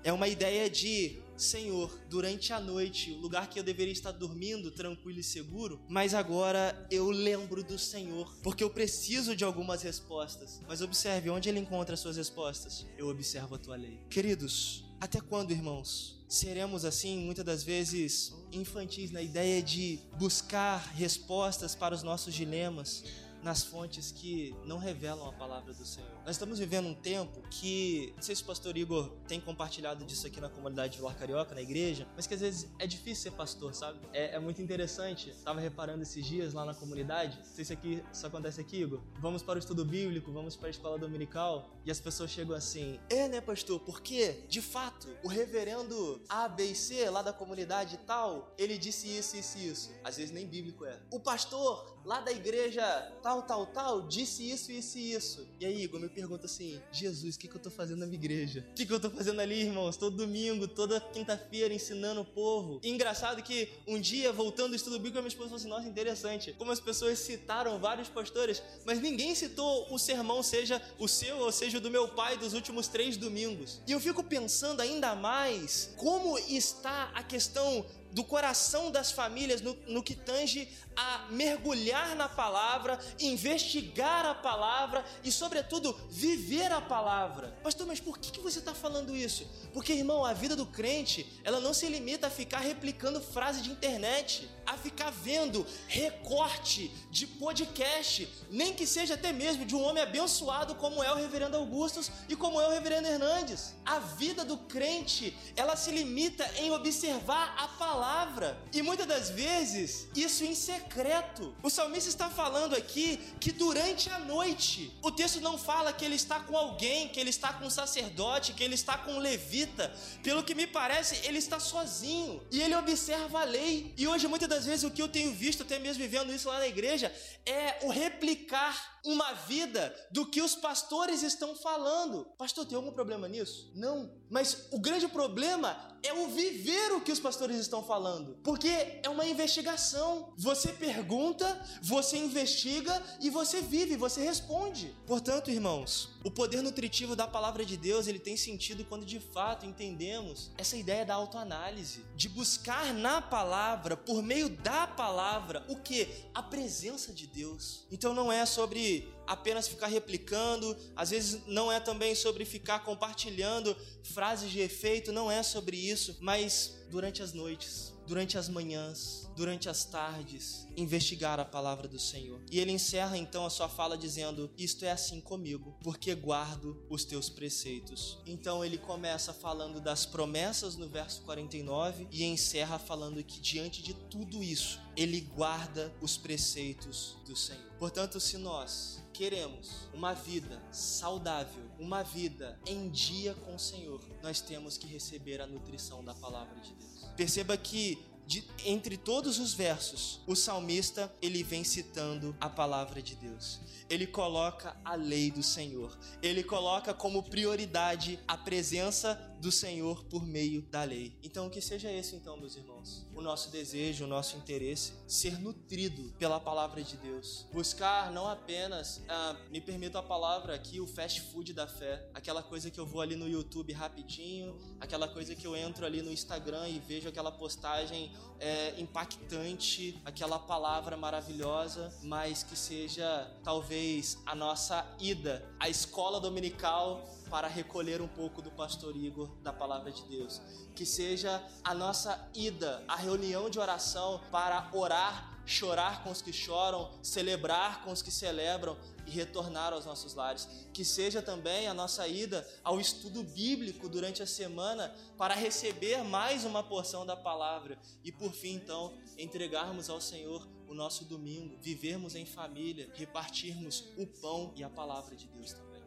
é 0.04 0.12
uma 0.12 0.28
ideia 0.28 0.68
de 0.68 1.22
Senhor, 1.36 1.90
durante 2.08 2.52
a 2.52 2.60
noite, 2.60 3.10
o 3.10 3.16
lugar 3.16 3.48
que 3.48 3.58
eu 3.58 3.64
deveria 3.64 3.92
estar 3.92 4.12
dormindo 4.12 4.70
tranquilo 4.70 5.18
e 5.18 5.24
seguro, 5.24 5.80
mas 5.88 6.14
agora 6.14 6.86
eu 6.90 7.10
lembro 7.10 7.64
do 7.64 7.78
Senhor, 7.78 8.32
porque 8.42 8.62
eu 8.62 8.70
preciso 8.70 9.34
de 9.34 9.42
algumas 9.42 9.82
respostas. 9.82 10.60
Mas 10.68 10.80
observe 10.80 11.30
onde 11.30 11.48
ele 11.48 11.58
encontra 11.58 11.94
as 11.94 12.00
suas 12.00 12.16
respostas. 12.16 12.86
Eu 12.96 13.08
observo 13.08 13.54
a 13.54 13.58
tua 13.58 13.76
lei. 13.76 13.98
Queridos, 14.08 14.84
até 15.00 15.20
quando, 15.20 15.50
irmãos? 15.50 16.22
Seremos 16.28 16.84
assim, 16.84 17.18
muitas 17.18 17.44
das 17.44 17.62
vezes, 17.62 18.32
infantis 18.52 19.10
na 19.10 19.20
ideia 19.20 19.62
de 19.62 19.98
buscar 20.18 20.78
respostas 20.94 21.74
para 21.74 21.94
os 21.94 22.02
nossos 22.02 22.32
dilemas 22.32 23.02
nas 23.42 23.64
fontes 23.64 24.12
que 24.12 24.54
não 24.64 24.78
revelam 24.78 25.28
a 25.28 25.32
palavra 25.32 25.72
do 25.72 25.84
Senhor. 25.84 26.10
Nós 26.24 26.36
estamos 26.36 26.58
vivendo 26.58 26.86
um 26.86 26.94
tempo 26.94 27.42
que, 27.50 28.12
não 28.16 28.22
sei 28.22 28.34
se 28.34 28.42
o 28.42 28.46
pastor 28.46 28.76
Igor 28.76 29.10
tem 29.26 29.40
compartilhado 29.40 30.04
disso 30.04 30.26
aqui 30.26 30.40
na 30.40 30.48
comunidade 30.48 30.92
de 30.92 30.98
Vila 30.98 31.14
Carioca, 31.14 31.54
na 31.54 31.62
igreja, 31.62 32.06
mas 32.14 32.26
que 32.26 32.34
às 32.34 32.40
vezes 32.40 32.68
é 32.78 32.86
difícil 32.86 33.24
ser 33.24 33.32
pastor, 33.32 33.74
sabe? 33.74 33.98
É, 34.12 34.36
é 34.36 34.38
muito 34.38 34.62
interessante. 34.62 35.34
Tava 35.44 35.60
reparando 35.60 36.02
esses 36.02 36.24
dias 36.24 36.54
lá 36.54 36.64
na 36.64 36.74
comunidade, 36.74 37.38
não 37.38 37.44
sei 37.44 37.64
se 37.64 37.72
aqui, 37.72 38.02
isso 38.12 38.26
acontece 38.26 38.60
aqui, 38.60 38.82
Igor. 38.82 39.00
Vamos 39.20 39.42
para 39.42 39.56
o 39.56 39.58
estudo 39.58 39.84
bíblico, 39.84 40.32
vamos 40.32 40.56
para 40.56 40.68
a 40.68 40.70
escola 40.70 40.98
dominical, 40.98 41.70
e 41.84 41.90
as 41.90 42.00
pessoas 42.00 42.30
chegam 42.30 42.54
assim: 42.54 43.00
é, 43.10 43.28
né, 43.28 43.40
pastor? 43.40 43.80
Porque, 43.80 44.44
de 44.48 44.60
fato, 44.60 45.08
o 45.22 45.28
reverendo 45.28 46.22
A, 46.28 46.48
B 46.48 46.66
e 46.66 46.74
C 46.74 47.08
lá 47.10 47.22
da 47.22 47.32
comunidade 47.32 47.98
tal, 48.06 48.54
ele 48.56 48.78
disse 48.78 49.08
isso, 49.08 49.36
isso 49.36 49.58
e 49.58 49.68
isso. 49.68 49.90
Às 50.04 50.16
vezes 50.16 50.32
nem 50.32 50.46
bíblico 50.46 50.84
é. 50.84 51.00
O 51.10 51.18
pastor 51.18 52.00
lá 52.04 52.20
da 52.20 52.32
igreja 52.32 52.82
tal, 53.22 53.31
tal, 53.40 53.64
tal, 53.64 54.02
disse 54.02 54.50
isso, 54.50 54.70
isso 54.70 54.98
e 54.98 55.12
isso. 55.12 55.48
E 55.58 55.64
aí, 55.64 55.84
Igor, 55.84 55.98
me 56.00 56.08
pergunta 56.08 56.44
assim: 56.44 56.78
Jesus, 56.92 57.36
o 57.36 57.38
que, 57.38 57.48
que 57.48 57.56
eu 57.56 57.60
tô 57.60 57.70
fazendo 57.70 58.00
na 58.00 58.06
minha 58.06 58.18
igreja? 58.18 58.66
O 58.70 58.74
que, 58.74 58.84
que 58.84 58.92
eu 58.92 59.00
tô 59.00 59.08
fazendo 59.08 59.40
ali, 59.40 59.62
irmãos? 59.62 59.96
Todo 59.96 60.16
domingo, 60.16 60.68
toda 60.68 61.00
quinta-feira 61.00 61.72
ensinando 61.72 62.20
o 62.20 62.24
povo. 62.24 62.80
E 62.82 62.90
engraçado 62.90 63.42
que 63.42 63.70
um 63.86 63.98
dia, 63.98 64.32
voltando 64.32 64.70
do 64.70 64.76
estudo 64.76 64.96
bíblico, 64.96 65.18
a 65.18 65.22
minha 65.22 65.28
esposa 65.28 65.48
falou 65.48 65.60
assim: 65.60 65.68
Nossa, 65.68 65.88
interessante. 65.88 66.52
Como 66.58 66.70
as 66.70 66.80
pessoas 66.80 67.18
citaram 67.18 67.78
vários 67.78 68.08
pastores, 68.08 68.62
mas 68.84 69.00
ninguém 69.00 69.34
citou 69.34 69.86
o 69.90 69.98
sermão, 69.98 70.42
seja 70.42 70.82
o 70.98 71.08
seu 71.08 71.38
ou 71.38 71.52
seja 71.52 71.78
o 71.78 71.80
do 71.80 71.90
meu 71.90 72.08
pai, 72.08 72.36
dos 72.36 72.52
últimos 72.52 72.88
três 72.88 73.16
domingos. 73.16 73.80
E 73.86 73.92
eu 73.92 74.00
fico 74.00 74.22
pensando 74.22 74.80
ainda 74.82 75.14
mais 75.14 75.94
como 75.96 76.38
está 76.38 77.10
a 77.14 77.22
questão 77.22 77.86
do 78.12 78.22
coração 78.22 78.90
das 78.90 79.10
famílias 79.10 79.60
no, 79.60 79.74
no 79.86 80.02
que 80.02 80.14
tange 80.14 80.68
a 80.94 81.26
mergulhar 81.30 82.14
na 82.14 82.28
palavra, 82.28 82.98
investigar 83.18 84.26
a 84.26 84.34
palavra 84.34 85.04
e, 85.24 85.32
sobretudo, 85.32 85.98
viver 86.10 86.70
a 86.70 86.80
palavra. 86.80 87.56
Pastor, 87.62 87.86
mas 87.86 88.00
por 88.00 88.18
que, 88.18 88.30
que 88.30 88.40
você 88.40 88.58
está 88.58 88.74
falando 88.74 89.16
isso? 89.16 89.46
Porque, 89.72 89.92
irmão, 89.92 90.24
a 90.24 90.32
vida 90.32 90.54
do 90.54 90.66
crente, 90.66 91.26
ela 91.42 91.60
não 91.60 91.72
se 91.72 91.88
limita 91.88 92.26
a 92.26 92.30
ficar 92.30 92.60
replicando 92.60 93.20
frase 93.20 93.62
de 93.62 93.70
internet, 93.70 94.48
a 94.66 94.76
ficar 94.76 95.10
vendo 95.10 95.66
recorte 95.86 96.90
de 97.10 97.26
podcast, 97.26 98.28
nem 98.50 98.72
que 98.72 98.86
seja 98.86 99.14
até 99.14 99.32
mesmo 99.32 99.64
de 99.64 99.74
um 99.74 99.82
homem 99.82 100.02
abençoado 100.02 100.74
como 100.74 101.02
é 101.02 101.12
o 101.12 101.16
reverendo 101.16 101.56
Augustus 101.56 102.10
e 102.28 102.36
como 102.36 102.60
é 102.60 102.66
o 102.66 102.70
reverendo 102.70 103.08
Hernandes. 103.08 103.74
A 103.84 103.98
vida 103.98 104.44
do 104.44 104.56
crente, 104.56 105.36
ela 105.56 105.76
se 105.76 105.90
limita 105.90 106.48
em 106.58 106.70
observar 106.70 107.54
a 107.58 107.68
palavra. 107.68 108.58
E 108.72 108.82
muitas 108.82 109.06
das 109.06 109.30
vezes, 109.30 110.08
isso 110.14 110.44
em 110.44 110.54
secreto. 110.54 111.54
O 111.62 111.70
salmista 111.70 112.08
está 112.08 112.30
falando 112.30 112.74
aqui 112.74 113.18
que 113.40 113.52
durante 113.52 114.10
a 114.10 114.18
noite, 114.18 114.96
o 115.02 115.10
texto 115.10 115.40
não 115.40 115.58
fala 115.58 115.92
que 115.92 116.04
ele 116.04 116.14
está 116.14 116.40
com 116.40 116.56
alguém, 116.56 117.08
que 117.08 117.20
ele 117.20 117.30
está 117.30 117.52
com 117.52 117.66
um 117.66 117.70
sacerdote, 117.70 118.52
que 118.52 118.62
ele 118.62 118.74
está 118.74 118.98
com 118.98 119.14
um 119.14 119.18
levita. 119.18 119.94
Pelo 120.22 120.42
que 120.42 120.54
me 120.54 120.66
parece, 120.66 121.26
ele 121.26 121.38
está 121.38 121.58
sozinho 121.58 122.42
e 122.50 122.60
ele 122.60 122.74
observa 122.74 123.40
a 123.40 123.44
lei. 123.44 123.92
E 123.96 124.06
hoje, 124.06 124.26
muitas 124.28 124.48
das 124.54 124.66
vezes, 124.66 124.84
o 124.84 124.90
que 124.90 125.02
eu 125.02 125.08
tenho 125.08 125.32
visto, 125.32 125.62
até 125.62 125.78
mesmo 125.78 126.02
vivendo 126.02 126.32
isso 126.32 126.48
lá 126.48 126.58
na 126.58 126.68
igreja, 126.68 127.12
é 127.46 127.78
o 127.82 127.88
replicar 127.88 128.91
uma 129.04 129.32
vida 129.32 129.94
do 130.10 130.26
que 130.26 130.40
os 130.40 130.54
pastores 130.54 131.22
estão 131.22 131.54
falando. 131.54 132.26
Pastor, 132.38 132.64
tem 132.64 132.76
algum 132.76 132.92
problema 132.92 133.28
nisso? 133.28 133.70
Não. 133.74 134.10
Mas 134.30 134.68
o 134.70 134.78
grande 134.78 135.08
problema 135.08 135.92
é 136.02 136.12
o 136.12 136.28
viver 136.28 136.92
o 136.92 137.00
que 137.00 137.12
os 137.12 137.20
pastores 137.20 137.56
estão 137.56 137.82
falando. 137.82 138.36
Porque 138.42 138.68
é 139.02 139.08
uma 139.08 139.26
investigação. 139.26 140.32
Você 140.36 140.72
pergunta, 140.72 141.60
você 141.80 142.16
investiga 142.16 143.02
e 143.20 143.30
você 143.30 143.60
vive, 143.60 143.96
você 143.96 144.22
responde. 144.22 144.94
Portanto, 145.06 145.50
irmãos, 145.50 146.10
o 146.24 146.30
poder 146.30 146.62
nutritivo 146.62 147.14
da 147.14 147.26
palavra 147.26 147.64
de 147.64 147.76
Deus, 147.76 148.06
ele 148.06 148.18
tem 148.18 148.36
sentido 148.36 148.84
quando 148.84 149.04
de 149.04 149.20
fato 149.20 149.64
entendemos 149.66 150.50
essa 150.58 150.76
ideia 150.76 151.04
da 151.04 151.14
autoanálise, 151.14 152.04
de 152.16 152.28
buscar 152.28 152.92
na 152.92 153.20
palavra, 153.22 153.96
por 153.96 154.22
meio 154.22 154.48
da 154.48 154.86
palavra, 154.86 155.64
o 155.68 155.76
que? 155.76 156.08
A 156.34 156.42
presença 156.42 157.12
de 157.12 157.26
Deus. 157.26 157.86
Então 157.90 158.14
não 158.14 158.32
é 158.32 158.44
sobre 158.44 158.91
apenas 159.26 159.68
ficar 159.68 159.86
replicando, 159.86 160.76
às 160.96 161.10
vezes 161.10 161.42
não 161.46 161.70
é 161.70 161.78
também 161.78 162.14
sobre 162.14 162.44
ficar 162.44 162.80
compartilhando 162.80 163.76
frases 164.02 164.50
de 164.50 164.60
efeito, 164.60 165.12
não 165.12 165.30
é 165.30 165.42
sobre 165.42 165.76
isso, 165.76 166.16
mas 166.20 166.76
durante 166.90 167.22
as 167.22 167.32
noites, 167.32 167.91
durante 168.06 168.38
as 168.38 168.48
manhãs, 168.48 169.28
durante 169.36 169.68
as 169.68 169.84
tardes, 169.84 170.66
investigar 170.76 171.38
a 171.40 171.44
palavra 171.44 171.88
do 171.88 171.98
Senhor. 171.98 172.40
E 172.50 172.58
ele 172.58 172.72
encerra 172.72 173.16
então 173.16 173.46
a 173.46 173.50
sua 173.50 173.68
fala 173.68 173.96
dizendo: 173.96 174.50
Isto 174.56 174.84
é 174.84 174.90
assim 174.90 175.20
comigo, 175.20 175.76
porque 175.82 176.14
guardo 176.14 176.84
os 176.88 177.04
teus 177.04 177.28
preceitos. 177.28 178.18
Então 178.26 178.64
ele 178.64 178.78
começa 178.78 179.32
falando 179.32 179.80
das 179.80 180.06
promessas 180.06 180.76
no 180.76 180.88
verso 180.88 181.22
49 181.22 182.08
e 182.10 182.24
encerra 182.24 182.78
falando 182.78 183.22
que 183.22 183.40
diante 183.40 183.82
de 183.82 183.94
tudo 183.94 184.42
isso, 184.42 184.80
ele 184.96 185.20
guarda 185.20 185.92
os 186.00 186.16
preceitos 186.16 187.16
do 187.26 187.34
Senhor. 187.34 187.72
Portanto, 187.78 188.20
se 188.20 188.36
nós 188.36 189.02
queremos 189.12 189.88
uma 189.92 190.14
vida 190.14 190.62
saudável, 190.70 191.64
uma 191.78 192.02
vida 192.02 192.58
em 192.66 192.88
dia 192.88 193.34
com 193.34 193.54
o 193.54 193.58
Senhor, 193.58 194.00
nós 194.22 194.40
temos 194.40 194.76
que 194.76 194.86
receber 194.86 195.40
a 195.40 195.46
nutrição 195.46 196.04
da 196.04 196.14
palavra 196.14 196.58
de 196.60 196.72
Deus. 196.74 197.01
Perceba 197.16 197.56
que 197.56 197.98
de, 198.26 198.44
entre 198.64 198.96
todos 198.96 199.38
os 199.38 199.52
versos, 199.52 200.20
o 200.26 200.34
salmista 200.34 201.12
ele 201.20 201.42
vem 201.42 201.64
citando 201.64 202.34
a 202.40 202.48
palavra 202.48 203.02
de 203.02 203.14
Deus. 203.16 203.60
Ele 203.90 204.06
coloca 204.06 204.76
a 204.84 204.94
lei 204.94 205.30
do 205.30 205.42
Senhor. 205.42 205.98
Ele 206.22 206.42
coloca 206.42 206.94
como 206.94 207.22
prioridade 207.22 208.18
a 208.26 208.36
presença 208.36 209.20
do 209.42 209.50
Senhor 209.50 210.04
por 210.04 210.24
meio 210.24 210.62
da 210.62 210.84
lei. 210.84 211.18
Então 211.20 211.50
que 211.50 211.60
seja 211.60 211.90
esse 211.90 212.14
então, 212.14 212.36
meus 212.36 212.54
irmãos, 212.54 213.04
o 213.12 213.20
nosso 213.20 213.50
desejo, 213.50 214.04
o 214.04 214.06
nosso 214.06 214.36
interesse, 214.36 214.92
ser 215.08 215.36
nutrido 215.40 216.14
pela 216.16 216.38
palavra 216.38 216.80
de 216.80 216.96
Deus. 216.96 217.44
Buscar 217.52 218.12
não 218.12 218.28
apenas, 218.28 219.02
ah, 219.08 219.36
me 219.50 219.60
permito 219.60 219.98
a 219.98 220.02
palavra 220.02 220.54
aqui, 220.54 220.80
o 220.80 220.86
fast 220.86 221.20
food 221.22 221.52
da 221.52 221.66
fé, 221.66 222.08
aquela 222.14 222.40
coisa 222.40 222.70
que 222.70 222.78
eu 222.78 222.86
vou 222.86 223.00
ali 223.00 223.16
no 223.16 223.28
YouTube 223.28 223.72
rapidinho, 223.72 224.56
aquela 224.80 225.08
coisa 225.08 225.34
que 225.34 225.44
eu 225.44 225.56
entro 225.56 225.84
ali 225.84 226.02
no 226.02 226.12
Instagram 226.12 226.68
e 226.68 226.78
vejo 226.78 227.08
aquela 227.08 227.32
postagem 227.32 228.12
é, 228.38 228.80
impactante, 228.80 230.00
aquela 230.04 230.38
palavra 230.38 230.96
maravilhosa, 230.96 231.92
mas 232.00 232.44
que 232.44 232.56
seja 232.56 233.28
talvez 233.42 234.18
a 234.24 234.36
nossa 234.36 234.86
ida 235.00 235.44
à 235.58 235.68
escola 235.68 236.20
dominical 236.20 237.04
para 237.28 237.48
recolher 237.48 238.00
um 238.02 238.08
pouco 238.08 238.42
do 238.42 238.50
pastor 238.50 238.94
Igor 238.94 239.31
da 239.42 239.52
palavra 239.52 239.90
de 239.90 240.02
Deus. 240.04 240.40
Que 240.74 240.84
seja 240.84 241.42
a 241.62 241.74
nossa 241.74 242.28
ida 242.34 242.82
à 242.88 242.96
reunião 242.96 243.48
de 243.48 243.58
oração 243.58 244.20
para 244.30 244.70
orar, 244.72 245.40
chorar 245.44 246.02
com 246.04 246.10
os 246.10 246.22
que 246.22 246.32
choram, 246.32 246.90
celebrar 247.02 247.82
com 247.82 247.92
os 247.92 248.02
que 248.02 248.10
celebram 248.10 248.76
e 249.06 249.10
retornar 249.10 249.72
aos 249.72 249.84
nossos 249.84 250.14
lares. 250.14 250.48
Que 250.72 250.84
seja 250.84 251.20
também 251.20 251.66
a 251.66 251.74
nossa 251.74 252.06
ida 252.06 252.46
ao 252.62 252.80
estudo 252.80 253.22
bíblico 253.22 253.88
durante 253.88 254.22
a 254.22 254.26
semana 254.26 254.94
para 255.16 255.34
receber 255.34 256.02
mais 256.04 256.44
uma 256.44 256.62
porção 256.62 257.04
da 257.04 257.16
palavra 257.16 257.78
e 258.04 258.12
por 258.12 258.32
fim 258.32 258.54
então 258.54 258.96
entregarmos 259.18 259.90
ao 259.90 260.00
Senhor 260.00 260.46
o 260.72 260.74
nosso 260.74 261.04
domingo, 261.04 261.58
vivermos 261.60 262.14
em 262.14 262.24
família, 262.24 262.90
repartirmos 262.94 263.84
o 263.98 264.06
pão 264.06 264.52
e 264.56 264.64
a 264.64 264.70
palavra 264.70 265.14
de 265.14 265.28
Deus 265.28 265.52
também. 265.52 265.82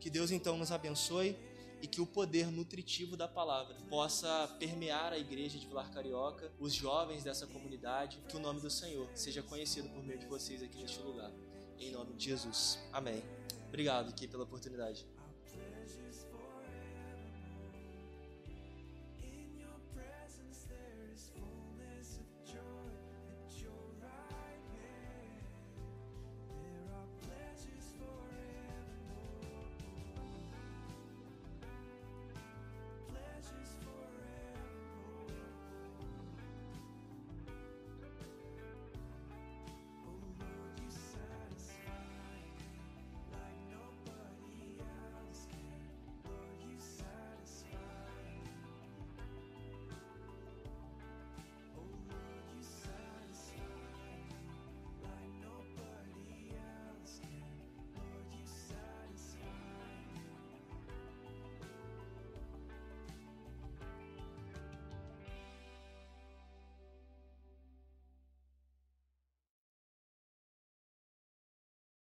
Que 0.00 0.10
Deus 0.10 0.32
então 0.32 0.58
nos 0.58 0.72
abençoe 0.72 1.36
e 1.84 1.86
que 1.86 2.00
o 2.00 2.06
poder 2.06 2.50
nutritivo 2.50 3.14
da 3.14 3.28
palavra 3.28 3.76
possa 3.90 4.48
permear 4.58 5.12
a 5.12 5.18
igreja 5.18 5.58
de 5.58 5.66
Vilar 5.66 5.92
Carioca, 5.92 6.50
os 6.58 6.72
jovens 6.72 7.22
dessa 7.22 7.46
comunidade, 7.46 8.22
que 8.26 8.38
o 8.38 8.40
nome 8.40 8.58
do 8.58 8.70
Senhor 8.70 9.06
seja 9.14 9.42
conhecido 9.42 9.90
por 9.90 10.02
meio 10.02 10.18
de 10.18 10.24
vocês 10.24 10.62
aqui 10.62 10.78
neste 10.78 10.98
lugar. 11.00 11.30
Em 11.78 11.92
nome 11.92 12.14
de 12.14 12.24
Jesus. 12.24 12.78
Amém. 12.90 13.22
Obrigado 13.68 14.08
aqui 14.08 14.26
pela 14.26 14.44
oportunidade. 14.44 15.06